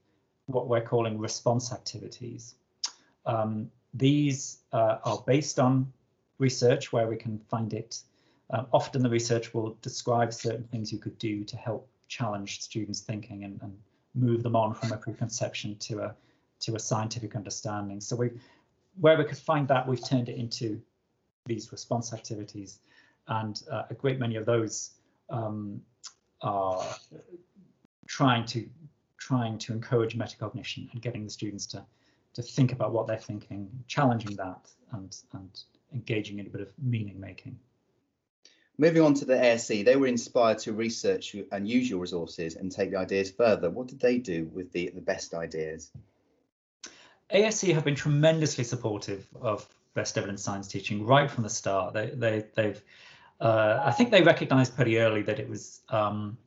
[0.47, 2.55] what we're calling response activities.
[3.25, 5.91] Um, these uh, are based on
[6.39, 8.01] research where we can find it.
[8.49, 12.99] Um, often the research will describe certain things you could do to help challenge students'
[12.99, 13.77] thinking and, and
[14.15, 16.15] move them on from a preconception to a
[16.63, 18.01] to a scientific understanding.
[18.01, 18.31] So we,
[18.99, 20.81] where we could find that, we've turned it into
[21.45, 22.79] these response activities,
[23.27, 24.91] and uh, a great many of those
[25.29, 25.81] um,
[26.41, 26.83] are
[28.07, 28.67] trying to
[29.17, 31.83] trying to encourage metacognition and getting the students to
[32.33, 35.61] to think about what they're thinking, challenging that, and and
[35.93, 37.59] engaging in a bit of meaning making.
[38.77, 42.71] Moving on to the ASE, they were inspired to research and use your resources and
[42.71, 43.69] take the ideas further.
[43.69, 45.91] What did they do with the, the best ideas?
[47.33, 51.93] ASE have been tremendously supportive of best evidence science teaching right from the start.
[51.93, 52.81] They, they, they've,
[53.41, 56.37] uh, I think they recognised pretty early that it was um,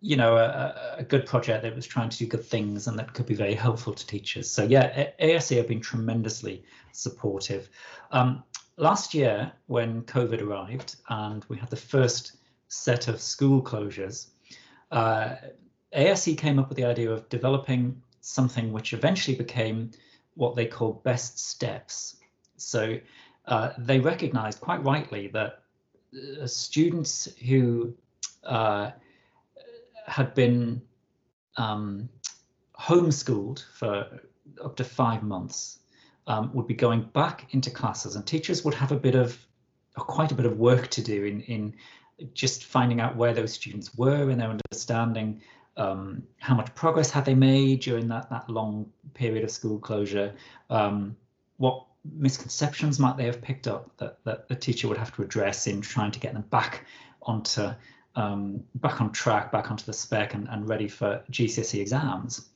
[0.00, 3.14] you know, a, a, good project that was trying to do good things and that
[3.14, 4.48] could be very helpful to teachers.
[4.50, 7.68] So yeah, ASE have been tremendously supportive.
[8.12, 8.44] Um,
[8.76, 12.36] last year, when COVID arrived and we had the first
[12.68, 14.28] set of school closures,
[14.90, 15.36] uh,
[15.92, 19.90] ASE came up with the idea of developing something which eventually became
[20.34, 22.16] what they call best steps.
[22.56, 22.98] So
[23.46, 25.62] uh, they recognized quite rightly that
[26.42, 27.94] uh, students who
[28.42, 28.90] uh,
[30.06, 30.82] had been
[31.56, 32.08] um,
[32.78, 34.20] homeschooled for
[34.62, 35.78] up to five months
[36.26, 39.38] um, would be going back into classes and teachers would have a bit of
[39.94, 41.74] quite a bit of work to do in in
[42.34, 45.40] just finding out where those students were in their understanding
[45.76, 50.34] um, how much progress had they made during that that long period of school closure
[50.70, 51.16] um,
[51.56, 51.84] what
[52.14, 55.80] misconceptions might they have picked up that, that the teacher would have to address in
[55.80, 56.84] trying to get them back
[57.22, 57.68] onto
[58.16, 62.48] um, back on track, back onto the spec and, and ready for GCSE exams.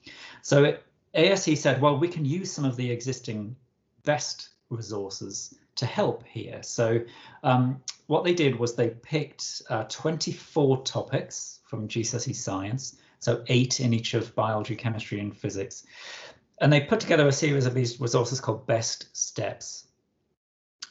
[0.42, 3.54] So it, ASE said, well, we can use some of the existing
[4.04, 6.62] best resources to help here.
[6.62, 7.00] So
[7.42, 13.80] um, what they did was they picked uh, 24 topics from GCSE science, so eight
[13.80, 15.84] in each of biology, chemistry and physics.
[16.60, 19.86] And they put together a series of these resources called best steps.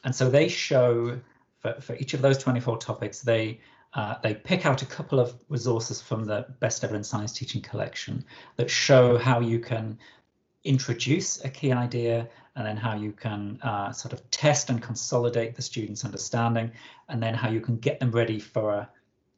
[0.04, 1.20] And so they show
[1.60, 3.60] for, for each of those 24 topics, they
[3.96, 8.24] uh, they pick out a couple of resources from the Best Evidence Science Teaching Collection
[8.56, 9.98] that show how you can
[10.64, 15.56] introduce a key idea and then how you can uh, sort of test and consolidate
[15.56, 16.72] the students' understanding
[17.08, 18.88] and then how you can get them ready for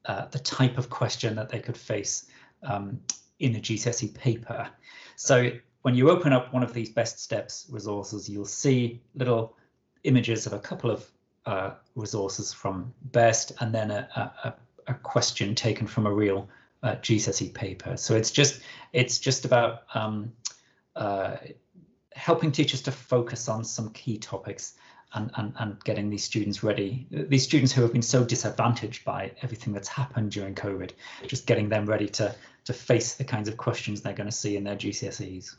[0.06, 2.26] uh, the type of question that they could face
[2.64, 3.00] um,
[3.40, 4.70] in a GCSE paper.
[5.16, 5.52] So
[5.82, 9.58] when you open up one of these best steps resources, you'll see little
[10.04, 11.10] images of a couple of
[11.46, 14.54] uh, resources from BEST and then a, a,
[14.88, 16.48] a, question taken from a real
[16.84, 17.98] uh, GCSE paper.
[17.98, 18.62] So it's just
[18.94, 20.32] it's just about um,
[20.96, 21.38] uh,
[22.14, 24.76] helping teachers to focus on some key topics
[25.14, 27.08] and, and, and getting these students ready.
[27.12, 30.92] These students who have been so disadvantaged by everything that's happened during COVID,
[31.28, 32.36] just getting them ready to
[32.66, 35.56] to face the kinds of questions they're going to see in their GCSEs.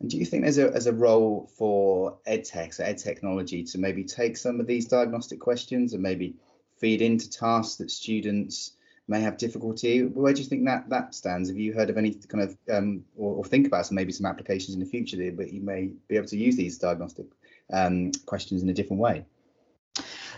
[0.00, 3.78] And do you think there's a, there's a role for EdTech, so ed technology, to
[3.78, 6.36] maybe take some of these diagnostic questions and maybe
[6.78, 8.72] feed into tasks that students
[9.08, 10.04] may have difficulty?
[10.04, 11.48] Where do you think that that stands?
[11.48, 14.26] Have you heard of any kind of um, or, or, think about some maybe some
[14.26, 17.26] applications in the future that you may be able to use these diagnostic
[17.72, 19.24] um, questions in a different way?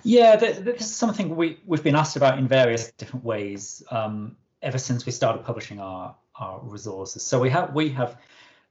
[0.05, 4.79] Yeah, this is something we, we've been asked about in various different ways um, ever
[4.79, 7.22] since we started publishing our, our resources.
[7.22, 8.16] So we have we have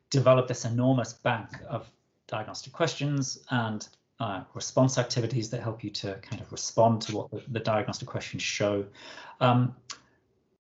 [0.09, 1.89] developed this enormous bank of
[2.27, 3.87] diagnostic questions and
[4.19, 8.07] uh, response activities that help you to kind of respond to what the, the diagnostic
[8.07, 8.85] questions show.
[9.39, 9.75] Um,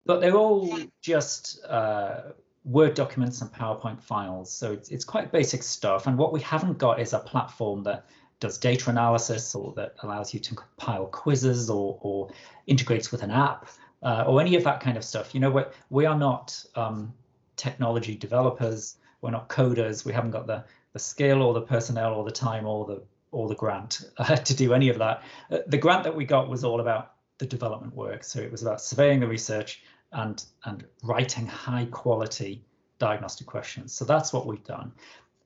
[0.04, 2.32] but they're all just uh,
[2.66, 4.52] Word documents and PowerPoint files.
[4.52, 6.06] So it's, it's quite basic stuff.
[6.06, 8.06] And what we haven't got is a platform that
[8.40, 12.30] does data analysis or that allows you to compile quizzes or, or
[12.66, 13.68] integrates with an app
[14.02, 15.34] uh, or any of that kind of stuff.
[15.34, 17.12] You know, we we are not um,
[17.56, 18.96] technology developers.
[19.20, 20.04] We're not coders.
[20.04, 23.02] We haven't got the the skill or the personnel or the time or the
[23.32, 25.22] or the grant uh, to do any of that.
[25.50, 28.24] Uh, the grant that we got was all about the development work.
[28.24, 29.82] So it was about surveying the research
[30.12, 32.64] and and writing high quality
[32.98, 33.92] diagnostic questions.
[33.92, 34.92] So that's what we've done.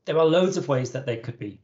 [0.05, 1.59] There are loads of ways that they could be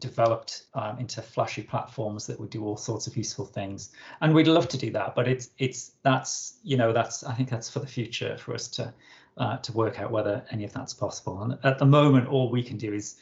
[0.00, 4.46] developed um, into flashy platforms that would do all sorts of useful things and we'd
[4.46, 7.78] love to do that but it's it's that's you know that's i think that's for
[7.78, 8.92] the future for us to
[9.38, 12.62] uh, to work out whether any of that's possible and at the moment all we
[12.62, 13.16] can do is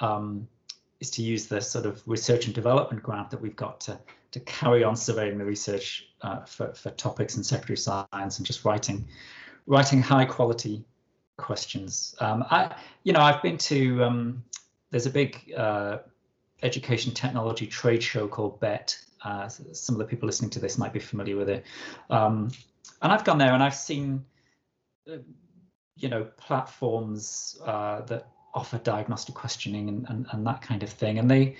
[0.00, 0.48] um,
[0.98, 3.96] is to use the sort of research and development grant that we've got to
[4.32, 8.64] to carry on surveying the research uh, for, for topics in secondary science and just
[8.64, 9.06] writing
[9.66, 10.84] writing high quality
[11.36, 12.74] questions um, i
[13.04, 14.42] you know i've been to um,
[14.90, 15.98] there's a big uh,
[16.62, 18.98] education technology trade show called Bett.
[19.22, 21.64] Uh, some of the people listening to this might be familiar with it.
[22.08, 22.50] Um,
[23.02, 24.24] and I've gone there and I've seen,
[25.10, 25.18] uh,
[25.96, 31.18] you know, platforms uh, that offer diagnostic questioning and, and, and, that kind of thing.
[31.18, 31.56] And they,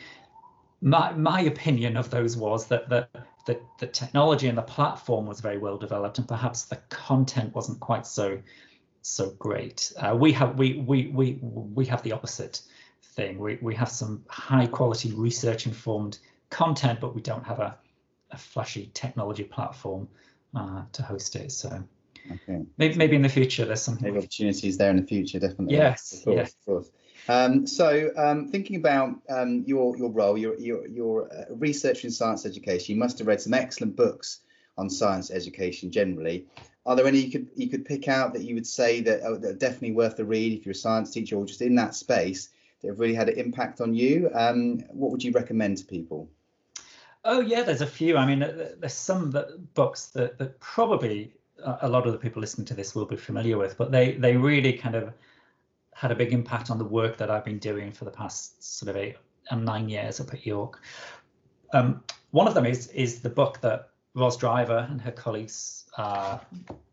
[0.81, 3.09] my my opinion of those was that the,
[3.47, 7.81] the the technology and the platform was very well developed, and perhaps the content wasn't
[7.81, 8.39] quite so
[9.03, 9.93] so great.
[9.99, 12.63] Uh, we have we we we we have the opposite
[13.03, 13.39] thing.
[13.39, 16.19] We, we have some high quality research informed
[16.51, 17.77] content, but we don't have a,
[18.31, 20.09] a flashy technology platform
[20.55, 21.53] uh, to host it.
[21.53, 21.83] So
[22.31, 22.63] okay.
[22.77, 24.13] maybe, maybe in the future there's something.
[24.13, 25.77] Maybe opportunities there in the future, definitely.
[25.77, 26.13] Yes.
[26.13, 26.53] Of course, yes.
[26.53, 26.91] Of course.
[27.29, 32.11] Um, so, um, thinking about um, your your role, your your, your uh, research in
[32.11, 34.41] science education, you must have read some excellent books
[34.79, 36.47] on science education generally.
[36.87, 39.37] Are there any you could you could pick out that you would say that, oh,
[39.37, 41.95] that are definitely worth the read if you're a science teacher or just in that
[41.95, 42.49] space
[42.81, 44.31] that have really had an impact on you.
[44.35, 46.29] Um, what would you recommend to people?
[47.25, 48.17] Oh yeah, there's a few.
[48.17, 52.65] I mean, there's some that, books that, that probably a lot of the people listening
[52.67, 55.13] to this will be familiar with, but they they really kind of
[56.01, 58.89] had a big impact on the work that I've been doing for the past sort
[58.89, 59.17] of eight
[59.51, 60.81] and nine years up at York.
[61.75, 66.39] Um, one of them is is the book that Ros Driver and her colleagues uh,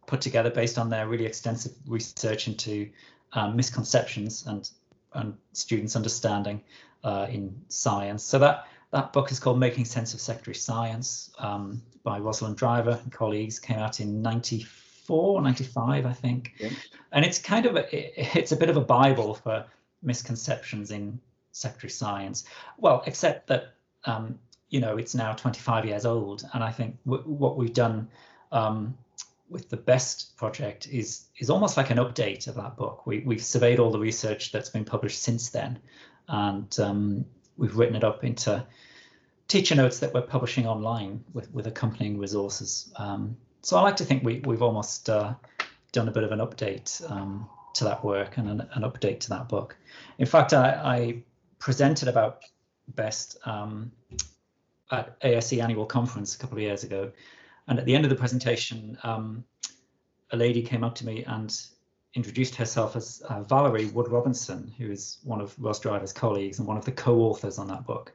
[0.08, 2.90] put together based on their really extensive research into
[3.32, 4.70] um, misconceptions and
[5.14, 6.62] and students' understanding
[7.06, 8.26] uh, in science.
[8.26, 13.00] So that that book is called Making Sense of Secondary Science um, by Rosalind Driver
[13.02, 13.58] and colleagues.
[13.58, 14.68] Came out in 94,
[15.10, 16.54] 95, I think.
[16.60, 16.70] Yeah.
[17.12, 19.66] And it's kind of a, it's a bit of a bible for
[20.02, 21.20] misconceptions in
[21.52, 22.46] secondary science.
[22.78, 23.74] Well, except that
[24.06, 24.40] um,
[24.70, 28.10] you know it's now 25 years old, and I think what we've done
[28.52, 28.98] um,
[29.50, 33.06] with the best project is is almost like an update of that book.
[33.06, 35.80] We we've surveyed all the research that's been published since then,
[36.28, 37.26] and um,
[37.58, 38.66] we've written it up into
[39.48, 42.92] teacher notes that we're publishing online with with accompanying resources.
[42.98, 45.34] Um, so I like to think we we've almost uh,
[45.92, 49.30] done a bit of an update um, to that work and an, an, update to
[49.30, 49.76] that book.
[50.18, 51.24] In fact, I, I
[51.60, 52.42] presented about
[52.90, 53.92] best um,
[54.92, 57.12] at ASE annual conference a couple of years ago
[57.68, 59.44] and at the end of the presentation, um,
[60.32, 61.56] a lady came up to me and
[62.14, 66.68] introduced herself as uh, Valerie Wood Robinson, who is one of Ros Driver's colleagues and
[66.68, 68.14] one of the co-authors on that book.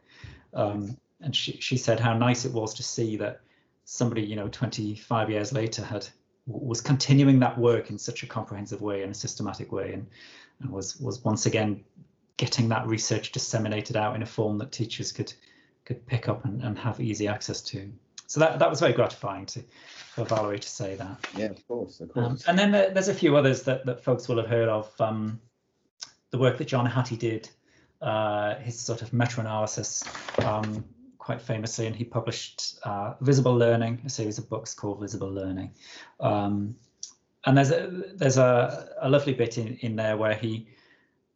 [0.55, 3.41] Um, and she, she said how nice it was to see that
[3.85, 6.07] somebody, you know, 25 years later had
[6.47, 10.07] was continuing that work in such a comprehensive way and a systematic way, and
[10.61, 11.85] and was was once again
[12.37, 15.33] getting that research disseminated out in a form that teachers could
[15.85, 17.93] could pick up and, and have easy access to.
[18.27, 19.63] So that that was very gratifying to
[20.15, 21.27] for Valerie to say that.
[21.37, 22.49] Yeah, of course, of um, course.
[22.49, 24.91] Um, and then there, there's a few others that that folks will have heard of.
[25.01, 25.41] Um,
[26.31, 27.49] the work that John Hattie did,
[28.01, 30.03] uh, his sort of meta-analysis,
[30.39, 30.83] um,
[31.23, 35.71] quite famously, and he published uh, Visible Learning, a series of books called Visible Learning.
[36.19, 36.75] Um,
[37.47, 40.67] and there's a there's a, a lovely bit in, in there where he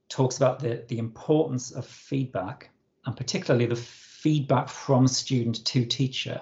[0.08, 2.70] talks about the the importance of feedback
[3.04, 6.40] and particularly the feedback from student to teacher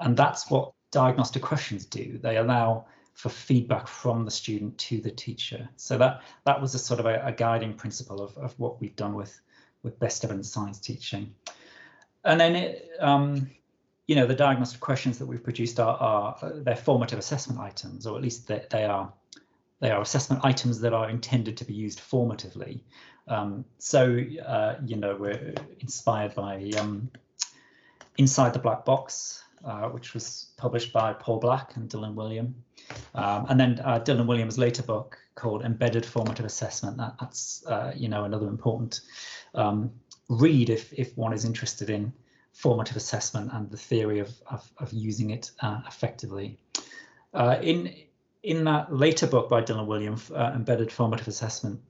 [0.00, 2.18] and that's what diagnostic questions do.
[2.18, 5.68] They allow for feedback from the student to the teacher.
[5.76, 8.96] So that that was a sort of a, a guiding principle of, of what we've
[8.96, 9.40] done with
[9.82, 11.34] with best evidence science teaching.
[12.26, 13.50] And then it, um,
[14.06, 18.16] you know, the diagnostic questions that we've produced are, are they're formative assessment items, or
[18.16, 19.12] at least they, they are
[19.80, 22.80] they are assessment items that are intended to be used formatively.
[23.28, 27.10] Um, so, uh, you know, we're inspired by um,
[28.16, 32.54] Inside the Black Box, uh, which was published by Paul Black and Dylan Wiliam.
[33.14, 36.96] Um, and then uh, Dylan Williams' later book called Embedded Formative Assessment.
[36.96, 39.00] That, that's, uh, you know, another important
[39.54, 39.90] um,
[40.28, 42.12] read if, if one is interested in
[42.52, 46.58] formative assessment and the theory of, of, of using it uh, effectively.
[47.34, 47.94] Uh, in
[48.42, 51.80] in that later book by Dylan Williams, uh, Embedded Formative Assessment,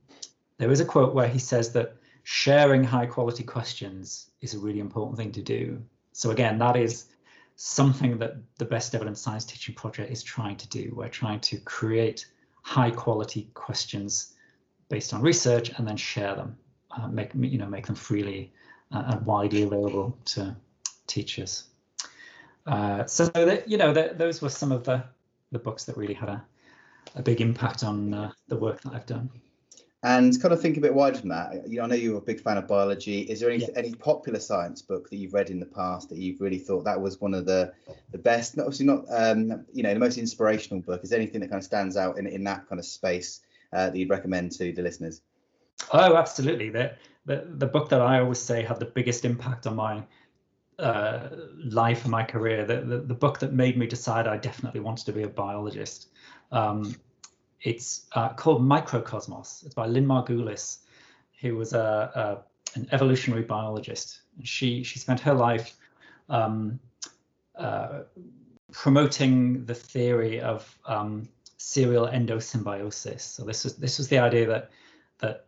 [0.56, 4.80] there is a quote where he says that sharing high quality questions is a really
[4.80, 5.82] important thing to do.
[6.12, 7.06] So again, that is
[7.56, 10.92] something that the Best Evidence Science Teaching Project is trying to do.
[10.96, 12.26] We're trying to create
[12.62, 14.34] high quality questions
[14.88, 16.56] based on research and then share them,
[16.96, 18.52] uh, make you know make them freely
[18.92, 20.56] uh, and widely available to
[21.06, 21.64] teachers.
[22.66, 25.02] Uh, so that you know that those were some of the
[25.52, 26.44] the books that really had a,
[27.14, 29.30] a big impact on uh, the work that I've done.
[30.02, 31.68] And kind of think a bit wider from that.
[31.68, 33.22] You know, I know you're a big fan of biology.
[33.22, 33.70] Is there any yeah.
[33.74, 37.00] any popular science book that you've read in the past that you've really thought that
[37.00, 37.72] was one of the
[38.12, 38.56] the best?
[38.56, 41.02] Not, obviously, not um, you know the most inspirational book.
[41.02, 43.40] Is there anything that kind of stands out in in that kind of space
[43.72, 45.22] uh, that you'd recommend to the listeners?
[45.92, 46.70] Oh, absolutely.
[46.70, 46.96] The,
[47.26, 50.02] the the book that I always say had the biggest impact on my
[50.78, 51.28] uh,
[51.64, 55.06] life and my career, the, the, the, book that made me decide I definitely wanted
[55.06, 56.08] to be a biologist.
[56.52, 56.94] Um,
[57.62, 59.64] it's uh, called Microcosmos.
[59.64, 60.78] It's by Lynn Margulis,
[61.40, 64.20] who was a, a, an evolutionary biologist.
[64.42, 65.76] She she spent her life
[66.28, 66.78] um,
[67.56, 68.00] uh,
[68.72, 73.20] promoting the theory of um, serial endosymbiosis.
[73.20, 74.70] So this was this was the idea that
[75.18, 75.46] that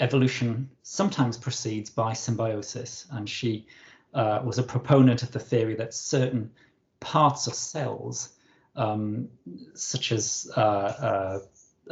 [0.00, 3.66] evolution sometimes proceeds by symbiosis, and she
[4.14, 6.50] uh, was a proponent of the theory that certain
[6.98, 8.30] parts of cells,
[8.76, 9.28] um,
[9.74, 11.38] such as uh, uh,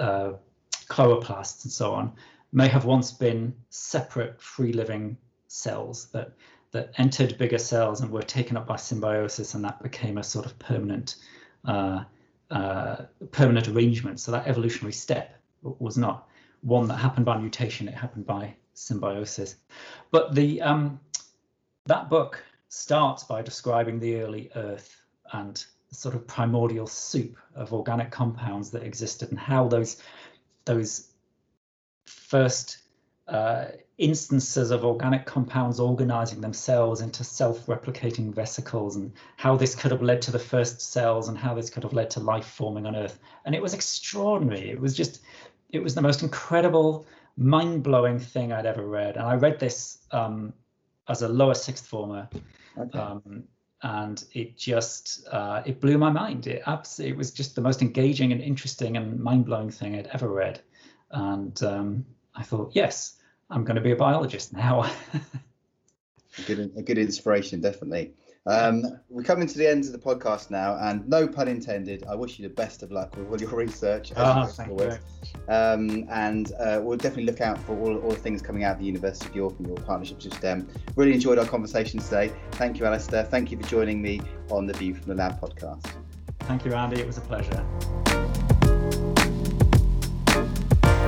[0.01, 0.33] uh,
[0.89, 2.13] chloroplasts and so on,
[2.53, 6.33] may have once been separate free living cells that
[6.71, 10.45] that entered bigger cells and were taken up by symbiosis, and that became a sort
[10.45, 11.17] of permanent
[11.65, 12.05] uh,
[12.51, 12.97] uh,
[13.31, 14.21] permanent arrangement.
[14.21, 16.29] So that evolutionary step was not
[16.63, 19.57] one that happened by mutation; it happened by symbiosis.
[20.11, 21.01] But the um,
[21.87, 25.01] that book starts by describing the early Earth
[25.33, 30.03] and sort of primordial soup of organic compounds that existed and how those
[30.65, 31.09] those
[32.05, 32.79] first
[33.27, 40.01] uh, instances of organic compounds organizing themselves into self-replicating vesicles and how this could have
[40.01, 42.97] led to the first cells and how this could have led to life forming on
[42.97, 45.21] earth and it was extraordinary it was just
[45.71, 47.07] it was the most incredible
[47.37, 50.53] mind-blowing thing i'd ever read and i read this um,
[51.09, 52.29] as a lower sixth former.
[52.79, 52.99] Okay.
[52.99, 53.45] Um,
[53.83, 56.47] and it just uh, it blew my mind.
[56.47, 60.09] It absolutely it was just the most engaging and interesting and mind blowing thing I'd
[60.09, 60.61] ever read.
[61.13, 63.17] And um, I thought, yes,
[63.51, 64.83] I'm going to be a biologist now.
[66.39, 68.15] a good a good inspiration, definitely.
[68.49, 72.05] Um, we're coming to the end of the podcast now, and no pun intended.
[72.09, 74.13] I wish you the best of luck with all your research.
[74.17, 74.99] Oh, thank you.
[75.53, 78.79] Um, and uh, we'll definitely look out for all, all the things coming out of
[78.79, 80.69] the University of York and your partnerships with STEM.
[80.97, 82.33] Really enjoyed our conversation today.
[82.53, 83.25] Thank you, Alistair.
[83.25, 84.21] Thank you for joining me
[84.51, 85.85] on the View from the Lab podcast.
[86.41, 87.01] Thank you, Andy.
[87.01, 88.27] It was a pleasure.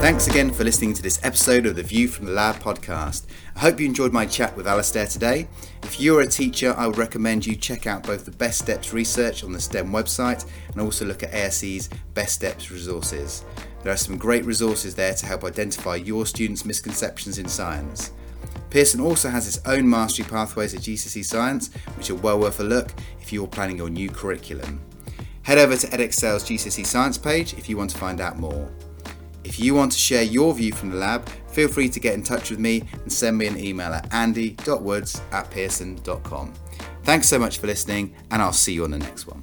[0.00, 3.26] Thanks again for listening to this episode of the View from the Lab podcast.
[3.54, 5.46] I hope you enjoyed my chat with Alastair today.
[5.82, 9.44] If you're a teacher, I would recommend you check out both the Best Steps research
[9.44, 13.44] on the STEM website and also look at ASE's Best Steps resources.
[13.82, 18.12] There are some great resources there to help identify your students' misconceptions in science.
[18.70, 22.64] Pearson also has its own mastery pathways at GCSE Science, which are well worth a
[22.64, 22.90] look
[23.20, 24.80] if you're planning your new curriculum.
[25.42, 28.70] Head over to Edexcel's GCSE Science page if you want to find out more.
[29.44, 32.22] If you want to share your view from the lab, feel free to get in
[32.22, 36.52] touch with me and send me an email at andy.woods at pearson.com.
[37.02, 39.42] Thanks so much for listening, and I'll see you on the next one.